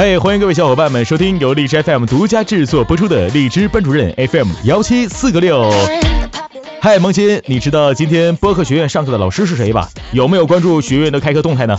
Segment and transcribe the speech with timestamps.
[0.00, 5.68] 嗨，欢迎各位小伙伴们收听由荔枝 FM 独家制作播出的荔枝班主任 FM 幺七四个六。
[6.80, 9.88] 嗨，萌新，你知道今天播客学院上课的老师是谁吧？
[10.12, 11.76] 有没有关注学院的开课动态呢？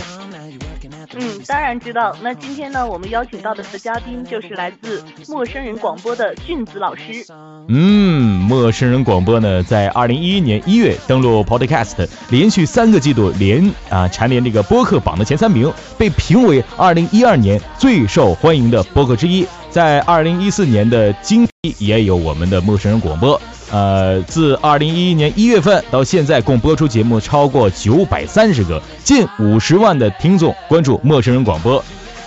[1.50, 2.16] 当然知道。
[2.22, 7.26] 那今天呢，我们邀请到的嘉宾就是来自陌生人广播的俊子老师。
[7.66, 19.44] 嗯，陌生人广播呢，在二零一一年一月登陆 Podcast，连续三个季度连啊蝉联这个播客榜的前三名，被评为二零一二年最受欢迎的播客之一。
[19.70, 23.40] 在二零一四年的今也有我们的陌生人广播。
[23.72, 31.82] 呃，自二零一一年一月份到现在，共播出节目超过九百三十个，近五十万的听众关注陌生人广播，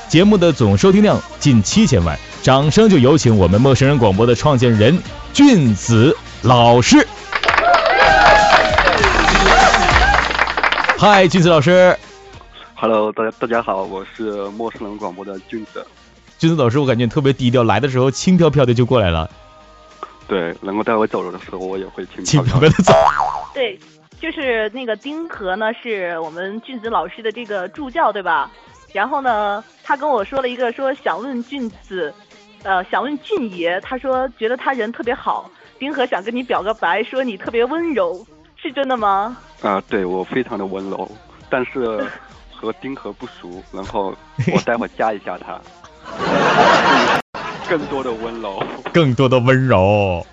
[0.08, 2.18] 节目的总收听量近七千万。
[2.42, 4.98] 掌声就有请我们陌生人广播的创建人
[5.34, 7.06] 俊子老师。
[10.98, 11.98] 嗨，俊子老师。
[12.74, 15.86] Hello，大家大家好，我是陌生人广播的俊子。
[16.38, 19.30] 俊子老师，我感觉特别低调，来的时候轻飘飘的就过来了。
[20.28, 22.94] 对，能够带我走路的时候，我也会轻轻飘飘的走。
[23.54, 23.78] 对，
[24.20, 28.50] 就是那个丁和呢，是我们俊子老师的这个助教，对吧？
[28.94, 32.14] 然后呢，他跟我说了一个，说想问俊子，
[32.64, 35.50] 呃，想问俊爷，他说觉得他人特别好。
[35.80, 39.36] 丁和想跟你表个白，说你特别温柔，是真的吗？
[39.62, 41.10] 啊，对我非常的温柔，
[41.50, 42.08] 但是
[42.56, 44.16] 和丁和不熟，然后
[44.54, 45.60] 我待会加一下他。
[47.74, 50.28] 更多的温柔，更多的温柔。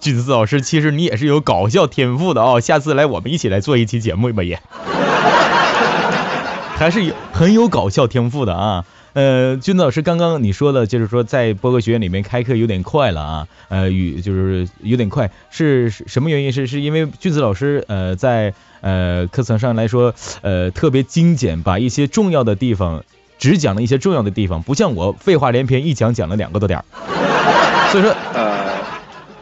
[0.00, 2.58] 俊子老师，其实你也是有搞笑天赋的哦。
[2.58, 4.58] 下次来，我们一起来做一期节目吧，也。
[6.78, 8.86] 还是有很有搞笑天赋的啊。
[9.12, 13.48] 呃，君子老师，刚刚你说的，就是说在播客学院里面开课有点快了啊。
[13.68, 16.50] 呃，与就是有点快，是什么原因？
[16.50, 23.04] 是是因为君子老师呃在呃课程上来说呃特别精简，把一些重要的地方。
[23.38, 26.84] 只讲了一些重要的地方，不像我废话连篇，一讲讲了两个多点儿。
[27.92, 28.66] 所以说，呃，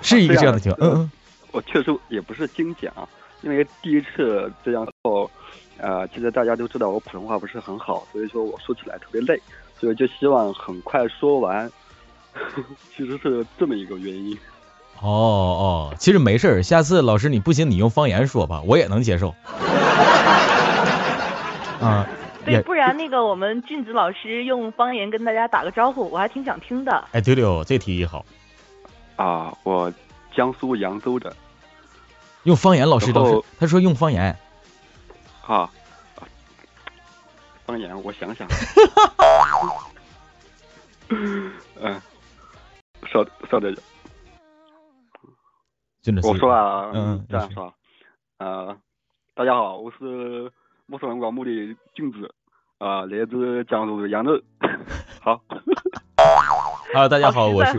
[0.02, 0.90] 是一个这样的情况。
[0.90, 1.10] 嗯嗯，
[1.52, 2.92] 我确实也不是精讲，
[3.42, 5.30] 因为第一次这样后，
[5.78, 9.40] 呃，其实大家都知道我普通话不是很好，所以说我说起来特别累，
[9.80, 11.70] 所以就希望很快说完。
[12.96, 14.36] 其实是这么一个原因。
[15.00, 19.34] 哦哦，其实没事儿，下次老师你不行，你用方言说吧，我也能接受。
[21.80, 22.06] 啊。
[22.44, 27.08] 对，不然那个我们俊子老师用方言跟大家打个招呼，我还挺想听的。
[27.12, 28.24] 哎，对了，这提议好。
[29.16, 29.92] 啊，我
[30.34, 31.34] 江苏扬州的。
[32.42, 34.36] 用方言，老师都是他说用方言。
[35.40, 35.70] 好，
[37.64, 38.46] 方言，我想想。
[41.08, 42.00] 嗯，
[43.06, 43.74] 稍稍等。
[46.02, 46.28] 真的是。
[46.28, 47.72] 我说啊，嗯，这样说，
[48.38, 48.76] 呃，
[49.34, 50.52] 大家好，我是。
[50.86, 51.50] 陌生人广播的
[51.96, 52.30] 镜子
[52.78, 54.42] 啊，来自江苏的扬州。
[55.20, 55.40] 好，
[56.92, 57.78] Hello，大家好，我是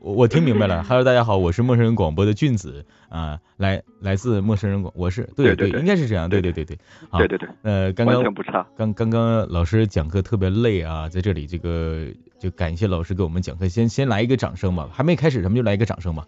[0.00, 0.82] 我我听明白了。
[0.84, 6.78] Hello，大家好，我是陌生人广播的俊子啊，来来自陌生人广，我是对对，应该是这样，对对对对，
[7.18, 7.48] 对对对。
[7.62, 8.66] 呃，刚刚完全不差。
[8.74, 12.06] 刚刚刚老师讲课特别累啊，在这里这个
[12.38, 16.24] 就感谢老师给我们讲课，先先来一个掌声吧，还没开始咱们就来一个掌声吧。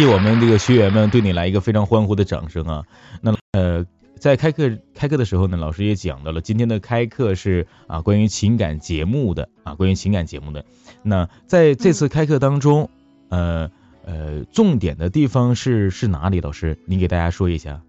[0.00, 2.86] 替我们这个学员们对你来一个非常欢呼的掌声啊！
[3.20, 3.84] 那呃，
[4.14, 10.64] 在开课开课的时候呢，老师也讲到了，今天的开课是啊关于情感节目的啊关于情感节目的。
[11.02, 12.88] 那在这次开课当中，
[13.28, 13.70] 呃
[14.06, 16.40] 呃，重点的地方是是哪里？
[16.40, 17.82] 老师，您给大家说一下。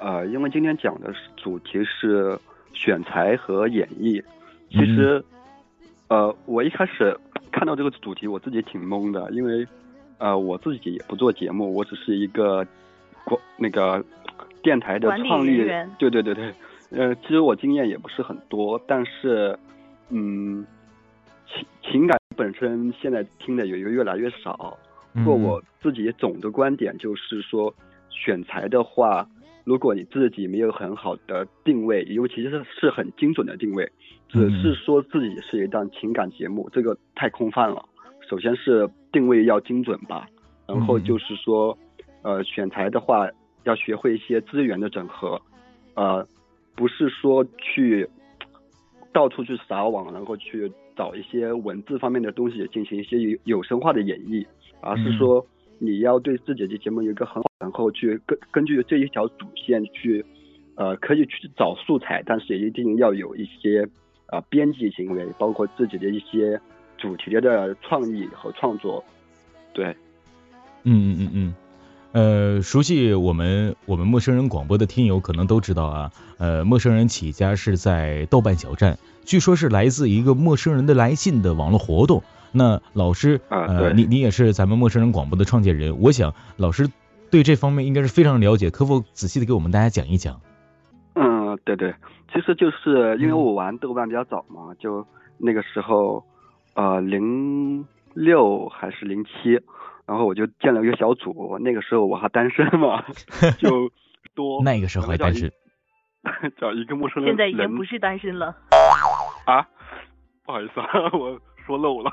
[0.00, 2.38] 呃，因为今天讲的主题是
[2.72, 4.24] 选材和演绎，
[4.70, 5.22] 其实
[6.08, 7.14] 呃，我一开始
[7.52, 9.66] 看到这个主题，我自己挺懵的，因为。
[10.18, 12.66] 呃，我自己也不做节目，我只是一个
[13.24, 14.04] 广那个
[14.62, 16.52] 电台的创立人对对对对，
[16.90, 19.58] 呃，其实我经验也不是很多，但是，
[20.10, 20.66] 嗯，
[21.46, 24.76] 情情感本身现在听的也越来越少。
[25.14, 27.74] 不过我自己总的观点就是说，
[28.10, 29.26] 选材的话，
[29.64, 33.90] 如果你自己没有很好的定位，尤其是是很精准的定位，
[34.28, 37.84] 只是说自己是一档情感节目，这个太空泛了。
[38.28, 40.28] 首先是定位要精准吧，
[40.66, 41.76] 然后就是说，
[42.20, 43.26] 呃，选材的话
[43.64, 45.40] 要学会一些资源的整合，
[45.94, 46.26] 呃，
[46.76, 48.06] 不是说去
[49.14, 54.46] 到处去撒网，然后去找一些文字方面的东西进行一些有有声化的演绎，
[54.82, 55.44] 而是说
[55.78, 60.22] 你要对自己的节目有一个很好，然后去根根据这一条主线去，
[60.74, 63.88] 呃，可以去找素材，但是也一定要有一些
[64.26, 66.60] 呃编辑行为，包括自己的一些。
[66.98, 69.02] 主题的创意和创作，
[69.72, 69.96] 对，
[70.82, 71.54] 嗯嗯嗯嗯，
[72.56, 82.22] 呃，熟悉我们我们陌生人广播的听友可能都知道啊，呃，陌生人起家是在豆瓣小站，据说是来自一个陌生人的来信的网络活动。
[82.50, 86.88] 那老师，呃，你你也是咱们陌生人广播的创建人，我想老师
[87.30, 90.40] 对这方面应该是非常了解，可否仔细的给我们大家讲一讲？
[91.14, 91.94] 嗯，对对，
[92.32, 95.06] 其实就是因为我玩豆瓣比较早嘛，就
[95.36, 96.24] 那个时候，
[96.78, 97.84] 呃，零
[98.14, 99.60] 六还是零七。
[100.06, 103.04] 然后我就建了一个小组，那个时候我还单身嘛，
[103.58, 103.90] 就
[104.34, 105.50] 多 那个时候还单身，
[106.56, 107.32] 找一个陌生人。
[107.32, 108.54] 现在已经不是单身了
[109.44, 109.66] 啊，
[110.46, 112.10] 不好意思啊，我说漏了，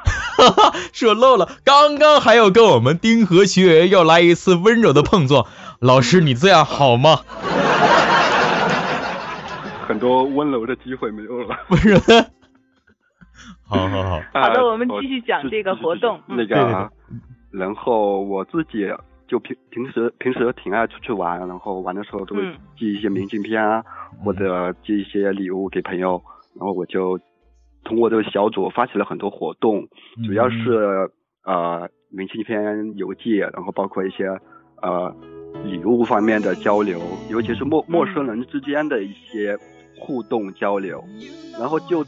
[0.91, 1.47] 说漏了。
[1.63, 5.45] 刚刚还要跟我们丁和学员要来一次温柔的碰撞，
[5.79, 7.19] 老师你这样好吗？
[9.87, 11.95] 很多温柔的机会没有了，不是？
[13.67, 16.89] 好好好，好的，我们继续讲这个活动，那个。
[17.51, 18.85] 然后我自己
[19.27, 22.41] 就平平时平时挺爱出去玩，然后玩的时候都会
[22.77, 23.83] 寄一些明信片啊，
[24.23, 26.21] 或者寄一些礼物给朋友。
[26.57, 27.19] 然后我就
[27.83, 29.87] 通过这个小组发起了很多活动，
[30.25, 31.09] 主要是
[31.45, 34.27] 呃明信片邮寄，然后包括一些
[34.81, 35.15] 呃
[35.63, 39.57] 礼物方面的交流，尤其是陌陌生人之间的一些
[39.97, 41.03] 互动交流。
[41.57, 42.03] 然后就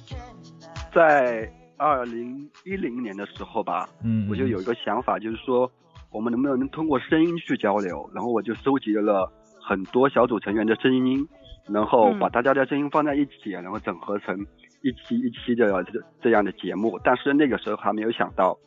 [0.98, 1.48] 在。
[1.80, 5.72] 二零一零年的时候吧，嗯，我就有一个想法，就是说
[6.10, 8.10] 我们能不能通过声音去交流？
[8.16, 11.24] 然后我就收集了很多小组成员的声音，
[11.70, 14.36] 然后把大家的声音放在一起，然后整合成
[14.82, 17.00] 一期一期的这这样的节目。
[17.04, 18.58] 但是那个时候还没有想到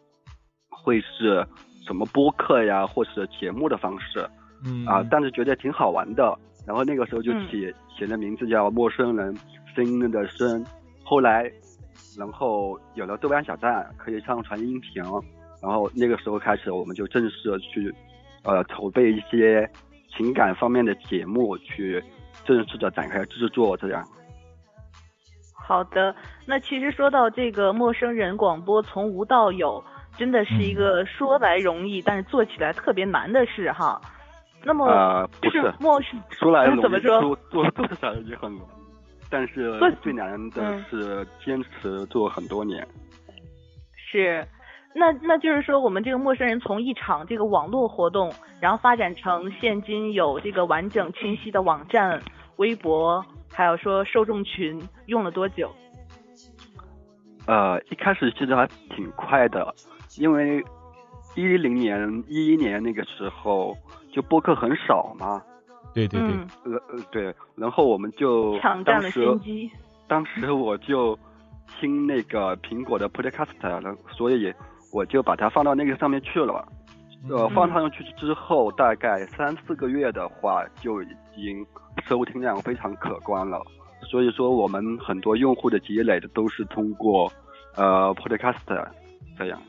[0.69, 1.45] 会是
[1.85, 4.25] 什么播客呀，或是节目的方式，
[4.65, 6.39] 嗯啊，但是觉得挺好玩的。
[6.65, 9.37] 然后那个时候就起起的名字叫陌生人
[9.75, 10.65] 声音的声，
[11.03, 11.51] 后来。
[12.19, 15.03] 然后有了豆瓣小站，可以上传音频，
[15.63, 17.95] 然后那个时候开始，我们就正式去，
[18.45, 19.71] 呃，筹备一些
[20.17, 22.03] 情感方面的节目，去
[22.45, 24.05] 正式的展开制作，这样。
[25.55, 26.15] 好的，
[26.47, 29.85] 那其实说到这个陌生人广播从无到有，
[30.19, 34.01] 真的是一个说来容易，但是做起来特别难的事哈。
[34.65, 37.21] 那么，呃，不是陌生，说来容易， 怎么说？
[37.51, 38.80] 做做起来也很容易。
[39.31, 42.87] 但是最难的是坚持做很多年。
[43.95, 44.45] 是，
[44.93, 52.21] 那那就是说，我们这个陌生人从一场这个网络活动，然后发展成现今有这个完整清晰的网站、
[52.57, 55.71] 微博，还有说受众群，用了多久？
[57.47, 59.73] 呃，一开始其实还挺快的，
[60.19, 60.63] 因为
[61.37, 63.77] 一零年、一一年那个时候
[64.13, 65.41] 就播客很少嘛。
[65.93, 66.31] 对对对，
[66.65, 69.71] 呃呃对，然后我们就抢占了先机。
[70.09, 71.19] 当时我就
[71.81, 74.53] 听那个苹果的 Podcast，然所以
[74.93, 76.67] 我就把它放到那个上面去了。
[77.29, 81.07] 呃，放上去之后，大概三四个月的话，就已
[81.37, 81.67] 经
[82.09, 83.61] 收听量非常可观了。
[84.11, 87.31] 所以说，我们很多用户的积累的都是通过
[87.77, 88.57] 呃 Podcast
[89.37, 89.61] 这样。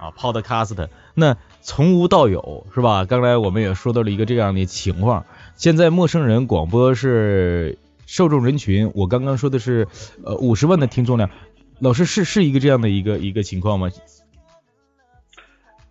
[0.00, 3.04] 啊，Podcast，那从无到有是吧？
[3.04, 5.24] 刚才我们也说到了一个这样的情况。
[5.54, 9.86] 现在陌生人广播是受众人群，我刚刚说的是
[10.24, 11.30] 呃五十万的听众量，
[11.78, 13.90] 老师是是一个这样的一个一个情况吗？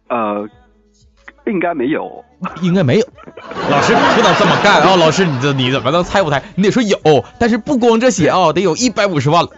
[0.09, 0.49] 呃。
[1.45, 2.23] 应该没有，
[2.61, 3.07] 应该没有。
[3.69, 4.95] 老师，你不能这么干啊！
[4.95, 6.41] 老师，你这你怎么能猜不猜？
[6.55, 6.97] 你得说有，
[7.39, 9.49] 但是不光这些啊，得有一百五十万了。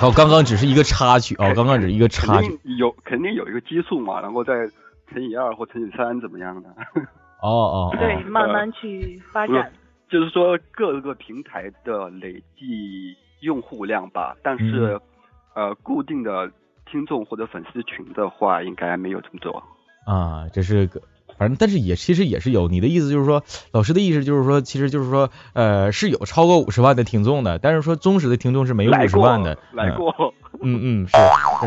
[0.00, 2.58] 好， 刚刚只是一个插曲啊，刚刚只是一个插曲。
[2.78, 4.52] 有肯定有一个基数嘛，然后再
[5.12, 6.68] 乘以二或乘以三怎么样的？
[7.40, 7.96] 哦哦。
[7.98, 9.70] 对，慢慢去发展。
[10.10, 14.98] 就是说各个平台的累计用户量吧，但是
[15.54, 16.50] 呃固定的。
[16.90, 19.62] 听众或者粉丝群的话，应该没有这么多
[20.04, 20.48] 啊。
[20.52, 21.02] 这是个，
[21.36, 22.68] 反正但是也其实也是有。
[22.68, 23.42] 你的意思就是说，
[23.72, 29.58] 老师的意思就是说，其实就是说，呃，是有超过五十万的听众的，但是说忠实的听众是没有五十万的。
[29.72, 31.16] 来过，嗯嗯，是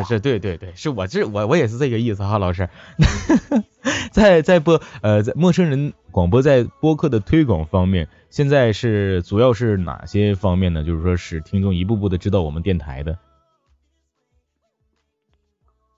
[0.02, 2.68] 是是，对对对，是我这我我也是这个意思哈，老师。
[4.12, 10.84] 在在播呃在陌生人广播在播客的推广方面，现在是主要是哪些方面呢？
[10.84, 13.18] 就是说使听众一步步的知道我们电台的。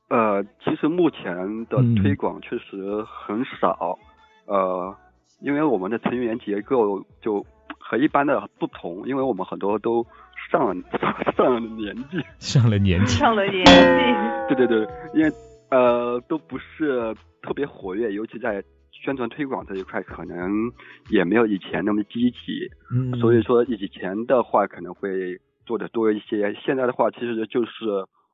[0.09, 3.97] 呃，其实目前的推广确实很少，
[4.45, 4.95] 呃，
[5.41, 7.43] 因为我们的成员结构就
[7.79, 10.05] 和一般的不同，因为我们很多都
[10.51, 10.75] 上了
[11.35, 15.31] 上了年纪，上了年纪，上了年纪， 对对对，因为
[15.71, 20.71] 呃都不是特别活跃，尤其在宣传推广这一块可能
[21.09, 27.71] 也没有以前那么积极，嗯，所以说以前的话可能会做的多一些，现在的话其实就是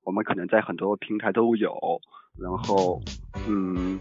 [0.03, 2.01] 我们可能在很多平台都有，
[2.37, 3.01] 然后
[3.47, 3.99] 嗯，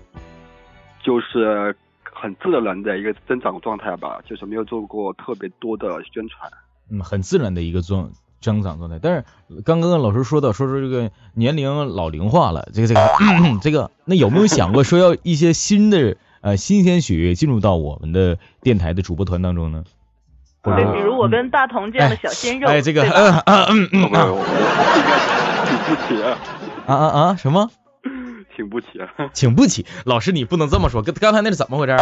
[1.03, 6.51] 就是很自然的一个增长状态吧，就是没有做过特别多的宣传。
[6.91, 8.99] 嗯，很自然的一个状增长状态。
[9.03, 9.25] 但是
[9.63, 13.01] 刚刚老师说到，说说这个年龄老龄化了，这个这个
[13.61, 19.85] 这个，那有没有想过说要一些新的呃新鲜血液进入到我们的电台的主播团当中呢？
[20.63, 23.03] 对，比如我跟大同这样的小鲜肉，哎，这个
[25.69, 26.39] 请不起啊，
[26.87, 27.71] 啊啊啊什么？
[28.57, 29.29] 请不起啊。
[29.33, 31.97] 请不起，老师你不能这么说，刚刚才那是怎么回事？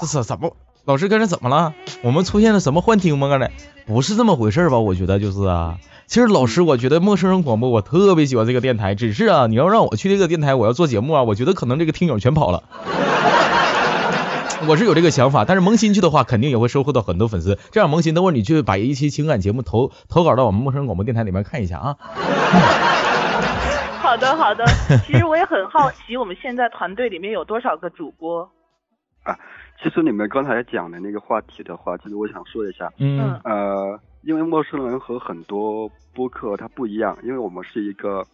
[0.00, 0.54] 这是怎么？
[0.84, 1.74] 老师刚才怎么了？
[2.02, 3.28] 我们出现了什么幻听吗？
[3.28, 3.50] 刚才
[3.86, 4.78] 不是这么回事吧？
[4.78, 5.78] 我觉得就是啊。
[6.06, 12.62] 其实老师，我觉得陌生人广播我特别喜欢这个电台，只是啊，你要让我去这个电台，我要做节目啊，我觉得可能这个听友全跑了。
[14.68, 17.58] 我是有这个想法，但是萌新去的话，肯定也会收获到很多粉丝。
[17.70, 21.96] 这样，萌新，等会儿你去把一期情感节目投投稿到我们陌生人广播电台里面看一下啊。
[24.00, 24.64] 好的好的。
[25.04, 28.50] 其实我也很好奇，我们现在团队里面有多少个主播？
[29.24, 29.36] 啊
[29.82, 38.24] 其实你们刚才讲的那个话题的话，其实我想说一下，嗯呃，因为陌生人和很多播客它不一样，因为我们是一个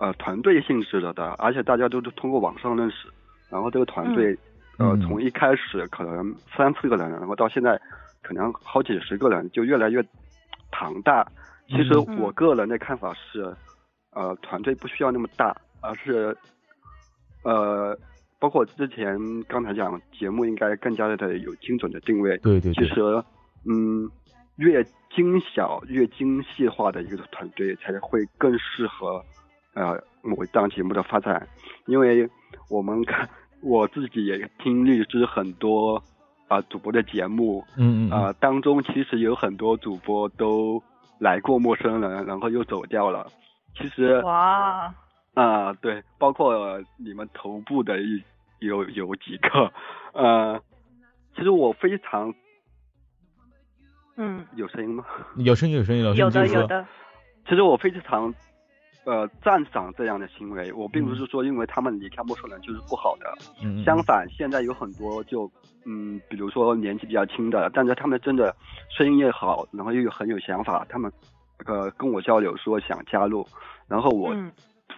[0.00, 3.08] 呃团队性质的的，而且大家都是通过网上认识，
[3.48, 4.36] 然后这个团队、
[4.78, 7.80] 呃嗯从一开始可能三四个人，然后到现在
[8.22, 10.04] 可能好几十个人，就越来越
[10.70, 11.26] 庞大。
[11.68, 13.54] 其实嗯我个人的看法是，
[14.12, 16.36] 呃，团队不需要那么大，而是
[17.42, 17.98] 呃。
[18.38, 23.00] 包括之前刚才讲节目应该更加的有精准的定位，对对对，其实，
[23.66, 24.06] 嗯，
[24.56, 29.24] 越精小、越精细化的一个团队才会更适合
[29.72, 31.48] 呃某一档节目的发展。
[31.86, 32.28] 因为
[32.68, 33.26] 我们看
[33.66, 36.00] 我自己也听律师很多
[36.48, 40.80] 啊、主播的节目嗯嗯啊、当中其实有很多主播都
[41.18, 43.26] 来过陌生人，然后又走掉了。
[43.76, 44.94] 其实哇，
[45.34, 48.22] 啊、对，包括你们头部的一
[48.60, 49.72] 有有几个，
[50.14, 50.60] 呃，
[51.34, 52.32] 其实我非常
[54.16, 55.04] 嗯，有声音吗？
[55.38, 56.30] 有声音有声音，老师有。
[56.30, 56.86] 的有的，
[57.48, 58.32] 其实我非常
[59.06, 61.16] 呃赞赏这样的行为，我并不嗯。
[61.16, 63.32] 是说因为他们离开陌生人就是不好的，
[63.84, 65.50] 相反，现在有很多就
[65.86, 68.54] 嗯，比如说年纪比较轻的，但是他们真的
[68.90, 71.10] 声音也好，然后又有很有想法，他们
[71.64, 73.46] 呃跟我交流说想加入，
[73.88, 74.52] 然后我嗯。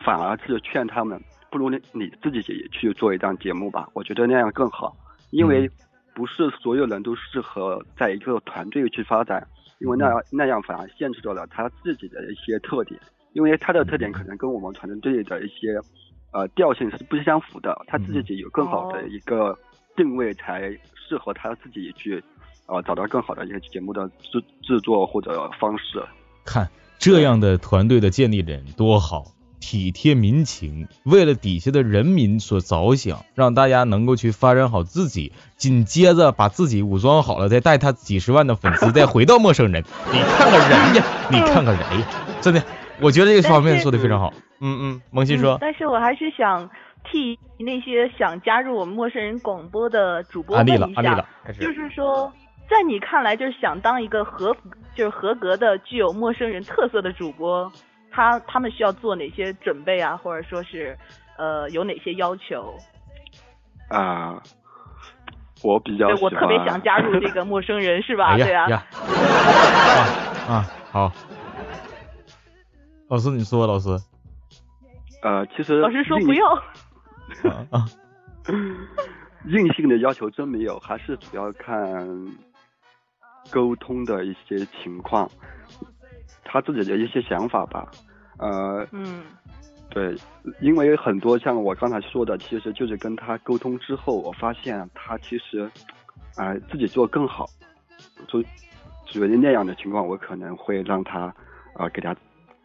[0.04, 4.96] 反而是劝他们，不如你你自己也去做一档节目吧，我觉得那样更好，
[5.30, 5.70] 因为嗯。
[6.14, 9.46] 不是所有人都适合在一个团队去发展，
[9.80, 9.98] 因为嗯。
[9.98, 13.00] 那样那样反而限制了他自己的一些特点，
[13.32, 15.78] 因为他的特点可能跟我们团队的一些
[16.32, 19.56] 呃调性是不相符的，他自己有更好的一个
[19.96, 22.22] 定位，才适合他自己去
[22.66, 26.02] 呃找到更好的一个节目的制制作或者方式。
[26.44, 26.68] 看
[26.98, 29.24] 这样的团队的建立人多好，
[29.60, 39.84] 体贴民情，为了底下的人民所着想，让大家能够去发展好自己，紧接着把自己武装好了，再带他几十万的粉丝再回到陌生人。
[40.12, 42.06] 你看看人家，你看看人家，
[42.40, 42.62] 真的，
[43.00, 44.32] 我觉得这个方面做的非常好。
[44.60, 46.68] 嗯嗯，萌新说嗯，但是我还是想
[47.04, 51.60] 替那些想加入我们陌生人广播的主播安问一下利了安利了，，开始。
[51.60, 52.32] 就是说，
[52.68, 54.54] 在你看来，就是想当一个合
[54.94, 57.70] 就是合格的具有陌生人特色的主播，
[58.10, 60.98] 他他们需要做哪些准备啊，或者说是
[61.36, 62.74] 呃有哪些要求？
[63.88, 64.42] 啊、
[65.62, 66.32] 我比较对喜欢。
[66.34, 68.32] 我特别想加入这个陌生人，是吧？
[68.32, 68.66] 哎对啊
[70.48, 71.12] 啊好，
[73.08, 73.88] 老师你说，老师
[75.22, 76.46] 呃，其实老师说不用。
[77.44, 77.84] 啊啊，
[79.48, 82.06] 硬性的要求真没有，还是主要看
[83.50, 85.28] 沟通的一些情况，
[86.44, 87.90] 他自己的一些想法吧。
[88.38, 89.24] 呃，嗯
[89.90, 90.14] 对，
[90.60, 95.68] 因为很多像我刚才说的，其实就是跟他沟通之后，我发现他其实，
[96.36, 97.48] 呃，自己做更好，
[98.28, 98.42] 就
[99.06, 101.34] 属于那样的情况，我可能会让他啊、
[101.80, 102.14] 呃给他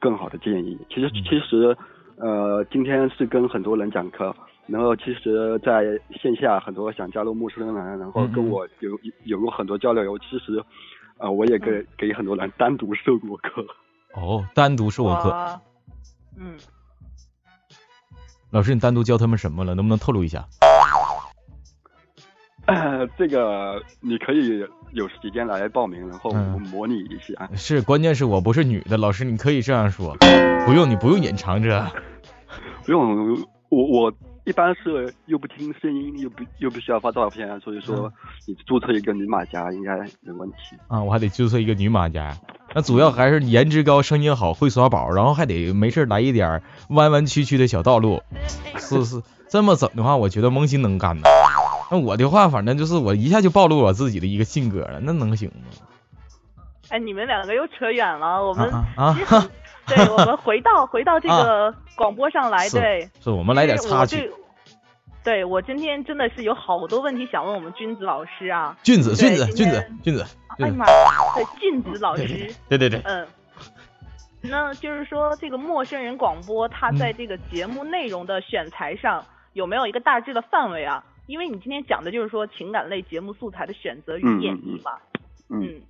[0.03, 0.77] 更好的建议。
[0.89, 1.77] 其实嗯其实
[2.17, 4.35] 呃，今天是跟很多人讲课，
[4.67, 5.83] 然后其实在
[6.21, 10.17] 线下很多想加入陌生人，然后跟我有有过很多交流。
[10.19, 10.63] 其实，
[11.17, 13.65] 呃，我也给给很多人单独授过课。
[14.13, 15.59] 哦，单独授过课，
[16.37, 16.55] 嗯，
[18.51, 19.73] 老师你单独教他们什么了？
[19.73, 20.45] 能不能透露一下？
[22.65, 27.49] 呃， 这个你可以有时间来报名，然后我嗯们模拟一下。
[27.55, 30.15] 是，关键是我不是女的，老师你可以这样说，
[30.65, 31.91] 不用你不用隐藏着。
[32.85, 33.33] 不用，
[33.69, 34.13] 我我
[34.45, 38.11] 一般是又不听声音，又不又不需要发照片，所以说
[38.45, 40.77] 你注册一个女马甲应该没问题。
[40.87, 42.37] 啊，我还得注册一个女马甲，
[42.75, 48.21] 那主要还是颜值高、声音好、会耍宝，然后还得没事来一点弯弯曲曲的小道路。
[48.77, 51.23] 是是，这么整的话，我觉得萌新能干呢。
[51.93, 55.85] 那我的话，反正就是我一下就暴露我自己的一个性格了，那能行吗？
[56.89, 59.15] 哎，你们两个又扯远了，我们啊，
[59.85, 64.31] 对，我们回到回到这个广播上来，对，是我们来点插曲。
[65.23, 68.75] 对，我今天真的是有好多问题想问我们君子老师啊。
[68.81, 70.25] 君子，君子，君子，君子。
[70.57, 72.51] 哎呀妈呀，对，君子老师。
[72.67, 72.99] 对对对。
[73.03, 73.27] 嗯。
[74.41, 79.23] 那就是说，这个陌生人广播，它在这个节目内容的选材上
[79.53, 81.03] 有没有一个大致的范围啊？
[81.27, 84.91] 因为你今天讲的就是说情感类节目素材的选择与演绎嘛。
[85.49, 85.81] 嗯。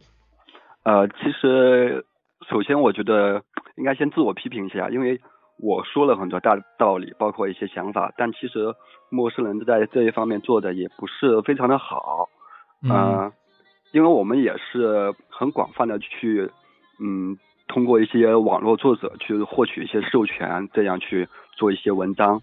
[0.84, 2.06] 呃，其实
[2.50, 3.42] 首先我觉得
[3.78, 5.20] 应该先自我批评一下，因为
[5.58, 8.74] 我说了很多大道理，包括一些想法，但其实
[9.10, 12.30] 陌生人在这一方面做的也不是非常的好。
[12.84, 13.32] 嗯。
[13.92, 16.50] 因为我们也是很广泛的去，
[17.00, 17.38] 嗯，
[17.68, 22.42] 通过一些网络作者去获取一些授权，这样去做一些文章。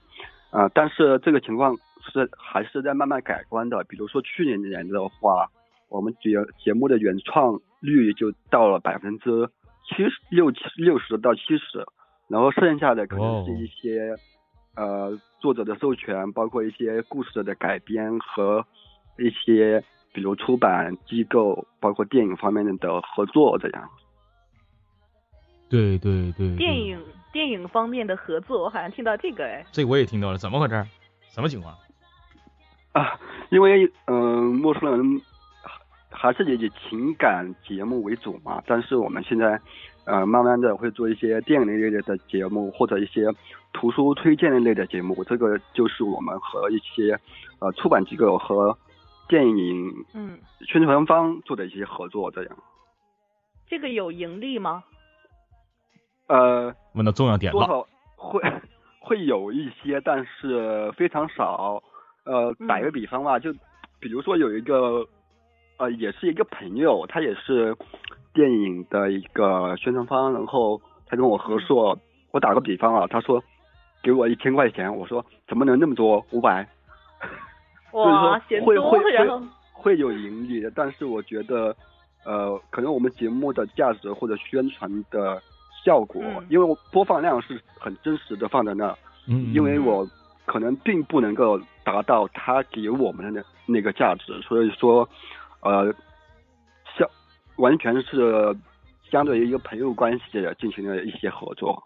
[0.52, 1.76] 啊，但是这个情况
[2.10, 3.82] 是还是在慢慢改观的。
[3.84, 5.50] 比如说去年年的话，
[5.88, 6.30] 我们节
[6.62, 7.58] 节目的原创。
[7.82, 9.48] 率就到了百分之
[9.88, 11.82] 七十六七六十到七十，
[12.28, 14.14] 然后剩下的可能是一些
[14.76, 18.62] 呃作者的授权，包括一些故事的改编和
[19.16, 23.88] 一些比如出版机构，包括电影方面的合作这样。
[25.70, 26.54] 对对对。
[26.56, 27.02] 电影
[27.32, 29.64] 电影方面的合作，我好像听到这个哎。
[29.72, 30.84] 这我也听到了，怎么回事？
[31.32, 31.74] 什么情况？
[32.98, 33.18] 啊，
[33.50, 35.22] 因为嗯，陌生人。
[36.12, 39.58] 还是以情感节目为主嘛，但是我们现在，
[40.04, 43.24] 呃，慢慢的会做一些电影类的节目，或者一些
[43.72, 45.24] 图书推荐类的节目。
[45.24, 47.18] 这个就是我们和一些
[47.60, 48.76] 呃出版机构和
[49.28, 52.56] 电影嗯宣传方做的一些合作，这样。
[53.66, 54.84] 这个有盈利吗？
[56.26, 57.58] 呃，问到重要点了。
[57.58, 58.42] 多少会
[59.00, 61.82] 会有一些，但是非常少。
[62.24, 63.52] 呃，打个比方吧，就
[63.98, 65.06] 比如说有一个。
[65.78, 67.74] 呃，也是一个朋友，他也是
[68.34, 71.98] 电影的一个宣传方，然后他跟我合作。
[72.32, 73.42] 我打个比方啊，他说
[74.02, 76.22] 给我一千块钱，我说怎么能那么多？
[76.32, 76.68] 五百。
[77.92, 79.40] 哇，会会会会
[79.72, 81.74] 会有盈利的，但是我觉得
[82.26, 85.40] 呃，可能我们节目的价值或者宣传的
[85.82, 88.94] 效果，因为我播放量是很真实的放在那，
[89.26, 90.06] 嗯，因为我
[90.50, 95.08] 可能并不能够达到他给我们的那那个价值，所以说。
[95.62, 95.94] 呃，
[96.96, 97.06] 相
[97.56, 98.56] 完全是
[99.10, 100.24] 相对于一个朋友关系
[100.58, 101.82] 进行了一些合作。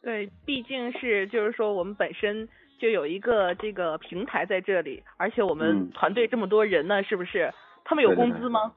[0.00, 7.52] 对，毕竟是就是说我们本身就有一个这个平台在这里，而且我们团队这么多人呢，是不是？
[7.84, 8.72] 他们有工资吗？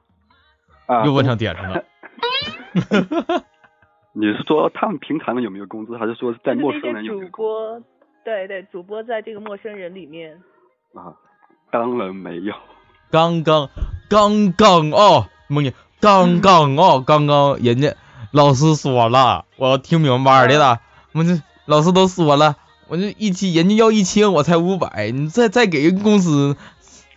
[0.86, 1.84] 啊，又问上点上了。
[4.16, 7.20] 你是说他们平常有没有工资，还是说在陌生人有？
[7.20, 7.80] 主播，
[8.24, 10.40] 对对，主播在这个陌生人里面。
[10.94, 11.12] 啊，
[11.70, 12.54] 当然没有。
[13.10, 13.68] 刚刚，
[14.08, 17.94] 刚刚哦，梦妮，刚刚哦，刚刚人家
[18.32, 20.80] 老师说了，我要听明白的了。
[21.12, 22.56] 我这老师都说了，
[22.88, 26.56] 我这一期人家要一千，我才五百，你再再给人工资，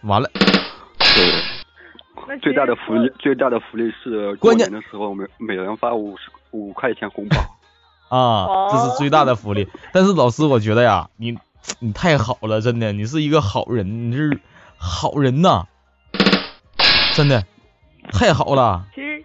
[0.03, 0.29] 完了。
[0.35, 7.37] 对，最大的福利，最大的福利是过年的时候每每人发五十五块钱红包。
[8.09, 9.67] 啊，这是最大的福利。
[9.93, 11.37] 但是老师，我觉得呀，你
[11.79, 14.39] 你太好了，真的，你是一个好人，你是
[14.77, 15.65] 好人呐。
[17.13, 17.43] 真的
[18.11, 18.85] 太好了。
[18.93, 19.23] 其实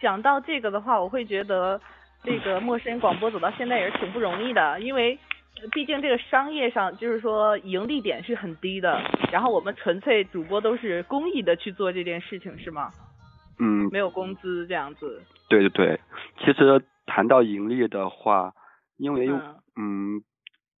[0.00, 1.80] 讲到这个的话，我会觉得
[2.22, 5.18] 这个陌生人广播走到现在也是挺不容易的，因为
[5.72, 9.00] 毕竟这个商业上就是说盈利点是很低的，
[9.32, 12.90] 然后我们纯粹主播都是公益的去做这件事情，是吗？
[13.58, 13.88] 嗯。
[13.90, 15.22] 没有工资这样子。
[15.48, 16.00] 对对对，
[16.40, 18.52] 其实谈到盈利的话，
[18.96, 19.28] 因为
[19.76, 20.22] 嗯，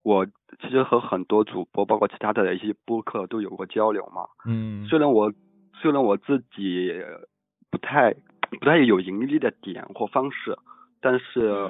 [0.02, 0.26] 我
[0.60, 4.22] 其实和很多主播，包括其他的一些播客都有过交流嘛。
[4.46, 4.86] 嗯。
[4.86, 5.32] 虽然我。
[5.82, 6.92] 虽然我自己
[7.68, 8.14] 不太
[8.48, 10.56] 不太有盈利的点或方式，
[11.00, 11.68] 但是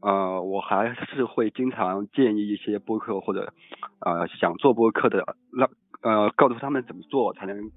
[0.00, 3.52] 呃，我还是会经常建议一些播客或者
[4.00, 5.68] 呃想做播客的，让
[6.00, 7.70] 呃告诉他们怎么做才能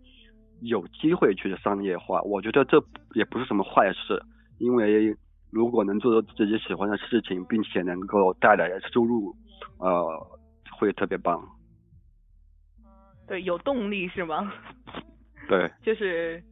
[0.61, 2.21] 有机会去商业化。
[2.21, 2.81] 我觉得这
[3.13, 4.23] 也不是什么坏事，
[4.57, 5.13] 因为
[5.51, 9.35] 如果能做到自己喜欢的事情，并且能够带来收入，
[9.77, 10.27] 呃，
[10.77, 11.41] 会特别棒。
[13.27, 14.51] 对，有动力是吗？
[15.47, 16.43] 对，就是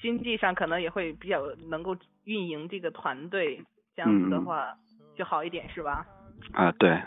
[0.00, 3.62] 经济上可能也会比较能够运营这个团队，
[3.96, 4.74] 这样子的话
[5.16, 6.06] 就好一点，是吧？
[6.52, 7.00] 啊，对。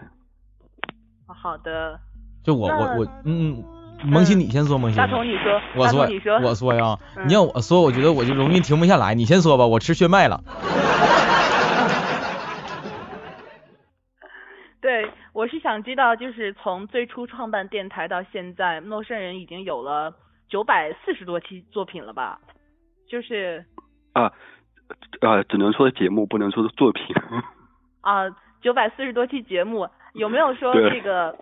[1.27, 1.99] 好的。
[2.43, 3.63] 就我我我嗯，
[4.03, 4.97] 萌新你先说，萌新。
[4.97, 9.15] 大同你说，我说你说，我说呀，你要我说，我觉得我就容易停不下来。
[9.15, 10.43] 你先说吧，我吃血脉了。
[14.85, 20.13] 对，我是想知道，就是从最初创办电台到现在，陌生人已经有了
[20.47, 22.39] 九百四十多期作品了吧？
[23.09, 23.65] 就是
[24.13, 24.31] 啊
[25.21, 27.03] 啊，只能说节目，不能说是作品。
[28.01, 28.29] 啊，
[28.61, 31.35] 九百四十多期节目，有没有说这个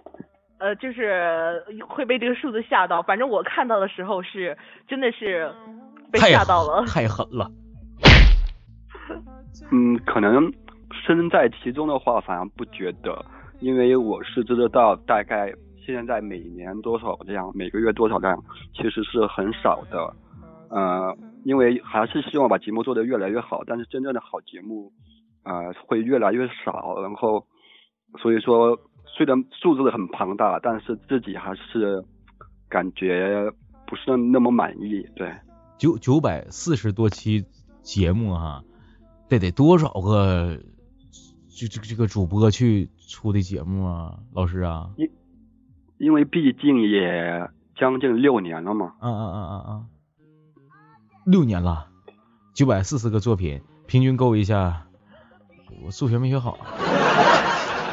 [0.59, 3.01] 呃，就是会被这个数字吓到？
[3.01, 5.53] 反正我看到的时候是真的是
[6.13, 7.51] 被吓到了，太狠了。
[9.69, 10.49] 嗯，可能。
[11.05, 13.25] 身在其中的话，反而不觉得，
[13.59, 15.53] 因为我是知道大概
[15.85, 18.41] 现在每年多少量，每个月多少量，
[18.73, 20.15] 其实是很少的。
[20.69, 24.91] 呃，因为还是希望把节目做得越来越好，但是真正的好节目，
[25.43, 27.01] 呃，会越来越少。
[27.01, 27.45] 然后，
[28.19, 32.01] 所以说虽然数字很庞大，但是自己还是
[32.69, 33.51] 感觉
[33.85, 35.05] 不是那么满意。
[35.17, 35.31] 对，
[35.77, 37.43] 九九百四十多期
[37.81, 38.63] 节目哈，
[39.27, 40.57] 得得多少个？
[41.55, 45.07] 就这个这个主播去出的节目啊，老师啊，因
[45.99, 49.85] 因为毕竟也将近六年了嘛，嗯嗯嗯嗯嗯，
[51.25, 51.89] 六年了，
[52.55, 54.87] 九百四十个作品，平均够一下，
[55.85, 56.57] 我数学没学好，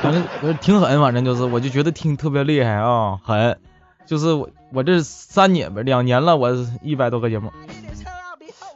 [0.03, 0.25] 反正
[0.57, 3.59] 挺狠，反正就是，我就觉得挺特别厉害啊，狠，
[4.07, 6.51] 就是我我这三年吧，两年了，我
[6.83, 7.53] 一百多个节目，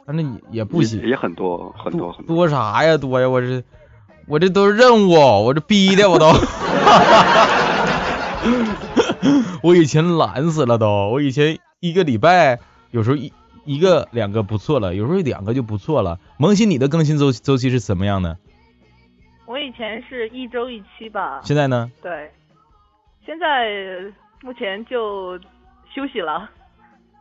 [0.05, 2.35] 反正也也不行，也很多很多很多。
[2.35, 3.63] 多啥呀多呀，我这。
[4.27, 6.33] 我这都是任务，我这逼的我都，
[9.61, 12.59] 我以前懒死了都，我以前一个礼拜
[12.89, 13.31] 有时候一
[13.65, 16.19] 一个两个不错了，有时候两个就不错了。
[16.37, 18.37] 萌新，你的更新周周期是什么样的？
[19.45, 21.41] 我以前是一周一期吧。
[21.43, 21.91] 现在呢？
[22.01, 22.31] 对，
[23.23, 24.11] 现在
[24.41, 25.37] 目前就
[25.93, 26.49] 休息了。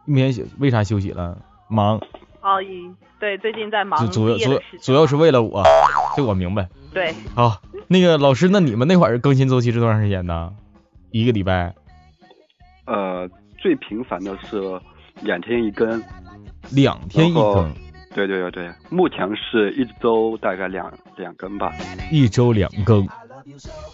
[0.06, 1.36] 目前休为啥休息了？
[1.68, 2.00] 忙。
[2.40, 2.60] 哦，
[3.18, 5.62] 对，最近在忙主要主主要是为了我，
[6.16, 6.68] 这我明白。
[6.94, 10.54] 对，好，那个老师，那你们那会儿更新周期是多长时间呢？
[11.10, 11.74] 一个礼拜？
[12.86, 13.28] 呃，
[13.58, 14.80] 最频繁的是
[15.20, 16.00] 两天一更，
[16.70, 17.74] 两天一更。
[18.14, 21.72] 对对对对，目前是一周大概两两更吧。
[22.12, 23.04] 一周两更。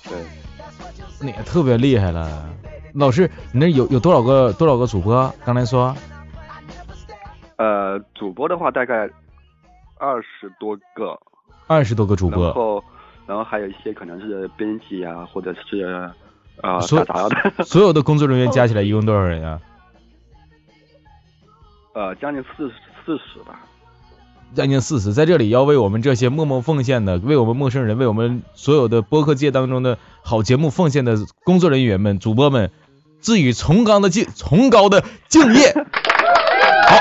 [0.05, 0.23] 对，
[1.23, 2.51] 那也特别厉害了。
[2.93, 5.35] 老师，你那有有多少个多少个主播？
[5.43, 5.97] 刚才说？
[7.57, 9.09] 呃，主播的话大概
[9.97, 11.19] 二十多个。
[11.71, 12.85] 二十多个主播，然后，
[13.29, 15.85] 然后还有一些可能是编辑啊，或者是
[16.61, 17.65] 啊打杂的。
[17.65, 19.61] 所有的工作人员加起来一共多少人呀？
[21.95, 22.69] 呃，将近四
[23.07, 23.61] 四十吧。
[24.53, 32.73] 将近四十，在这里要为我们这些默默奉献的，为我们陌生人，为我们所有的播客界当中的好节目奉献的工作人员们、主播们，
[33.21, 35.73] 致以崇高的敬、崇高的敬业。
[36.91, 36.97] 好，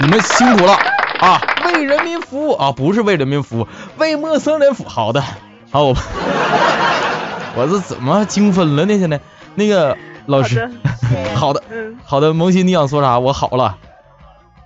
[0.00, 1.01] 你们辛苦了。
[1.22, 4.82] 啊，为人民服务啊，不是为人民服务，为陌生人服。
[4.82, 5.22] 好的，
[5.70, 5.94] 好，我
[7.54, 8.98] 我这怎么精分了呢？
[8.98, 9.20] 现在
[9.54, 10.68] 那个老师，
[11.36, 13.20] 好的， 嗯，好的，萌新，你想说啥？
[13.20, 13.78] 我好了。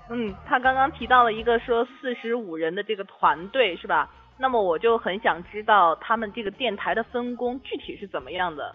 [0.09, 4.09] 嗯，他刚刚提到了一个说四十五人的这个团队是吧？
[4.39, 8.75] 那么我就很想知道他们这个电台的分工具体是怎么样的。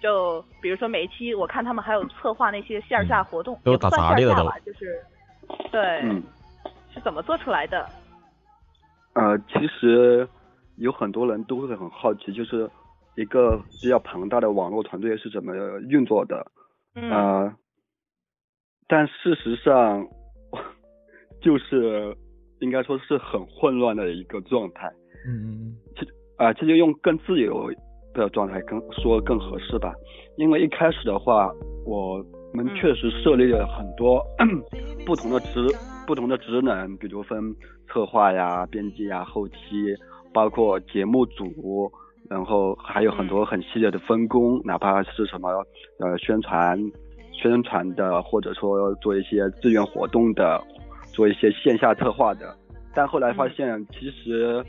[0.00, 5.00] 就比如说每一期，我看他们还有策划那些线下活动，都打杂的吧，就是
[5.70, 6.00] 对。
[6.02, 6.20] 嗯。
[6.92, 7.86] 是怎么做出来的？
[9.14, 10.26] 呃，其实
[10.76, 12.68] 有很多人都会很好奇，就是
[13.16, 15.54] 一个比较庞大的网络团队是怎么
[15.88, 16.46] 运作的。
[16.94, 17.54] 嗯。
[18.88, 20.06] 但事实上，
[21.40, 22.14] 就是
[22.60, 24.90] 应该说是很混乱的一个状态。
[25.26, 25.76] 嗯嗯。
[25.96, 27.70] 其啊，这就用更自由
[28.14, 29.94] 的状态更说更合适吧，
[30.36, 31.50] 因为一开始的话，
[31.86, 34.24] 我们确实设立了很多
[35.06, 35.66] 不同的职。
[36.06, 37.54] 不同的职能，比如分
[37.88, 39.54] 策划呀、编辑呀、后期，
[40.32, 41.90] 包括节目组，
[42.28, 45.48] 然后还有很多很细节的分工，哪怕是什么
[45.98, 46.78] 呃宣传、
[47.32, 50.62] 宣传的，或者说做一些志愿活动的，
[51.12, 52.56] 做一些线下策划的。
[52.94, 54.64] 但后来发现，其实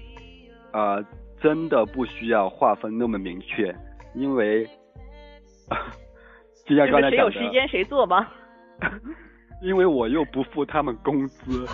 [0.71, 1.03] 呃
[1.41, 3.75] 真的不需要划分那么明确，
[4.15, 4.65] 因为
[6.65, 8.31] 就像刚才讲的，谁有时间谁做吧。
[9.63, 11.65] 因为我又不付他们工资，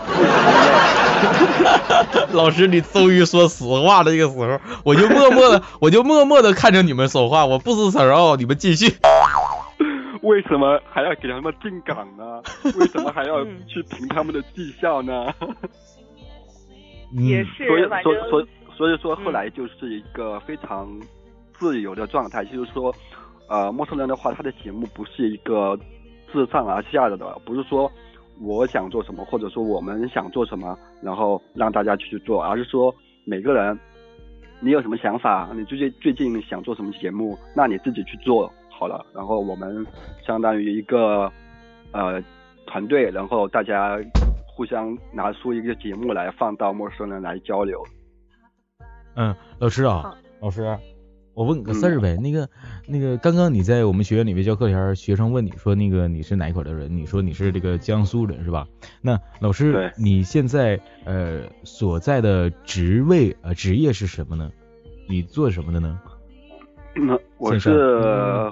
[2.31, 8.93] 老师，你终于说实话的这个时候，我就默默的， 我就默默的看着你们说话，我不吱声哦，你们继续。
[10.21, 12.43] 为什么还要给他们定岗呢？
[12.79, 15.33] 为什么还要去评他们的绩效呢？
[17.13, 18.47] 也是，所以，所所
[18.77, 20.87] 所以说，后来就是一个非常
[21.57, 22.93] 自由的状态，就是说，
[23.47, 25.75] 呃，陌生人的话，他的节目不是一个
[26.31, 27.91] 自上而下的的，不是说
[28.41, 32.93] 我想做什么，或者说我们想做什么，然后让大家去做，而是说
[33.25, 33.77] 每个人，
[34.59, 39.85] 你有什么想法，你最近最近想做什么节目，那你自己去做好了，然后我们
[40.25, 41.31] 相当于一个
[41.91, 42.21] 呃
[42.65, 43.99] 团队，然后大家
[44.45, 47.83] 互相拿出一个节目来放到陌生人来交流。
[49.15, 50.77] 嗯，老师啊，老师。
[51.39, 52.49] 我问个事儿呗，那个
[52.85, 56.93] 那个，刚刚你在我们学院里面教课前，学生问你说那个你是哪一块的人？
[56.97, 58.67] 你说你是这个江苏人是吧？
[59.01, 64.51] 那老师，你现在呃所在的职位呃职业是什么呢？
[65.07, 65.97] 你做什么的呢？
[66.93, 68.51] 那我是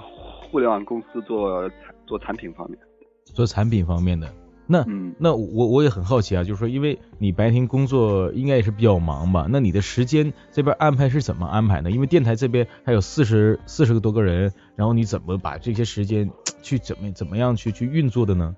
[0.50, 1.70] 互联网公司做
[2.06, 2.78] 做产品方面，
[3.22, 4.26] 做产品方面的。
[4.70, 4.84] 那
[5.16, 9.46] 那我我也很好奇啊，就是说，因为你白天工作应该也是比较忙吧？
[9.48, 11.90] 那你的时间这边安排是怎么安排呢？
[11.90, 18.54] 因为电台这边还有四十四十个多个人，然后你怎么把这些时间去怎么怎么样去去运作的呢？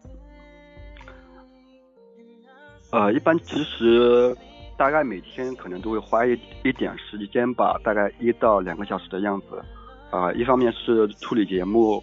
[2.91, 4.37] 呃，一般其实
[4.77, 6.33] 大概每天可能都会花一
[6.65, 9.63] 一点时间吧，大概一到两个小时的样子。
[10.11, 12.03] 啊，一方面是处理节目，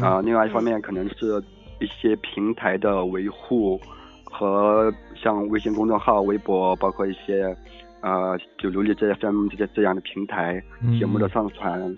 [0.00, 1.42] 啊，另外一方面可能是。
[1.80, 3.80] 一些平台的维护
[4.24, 7.56] 和像微信公众号、微博，包括一些
[8.00, 10.62] 呃，就如荔枝 FM 这些这样的平台
[10.98, 11.96] 节目的上传，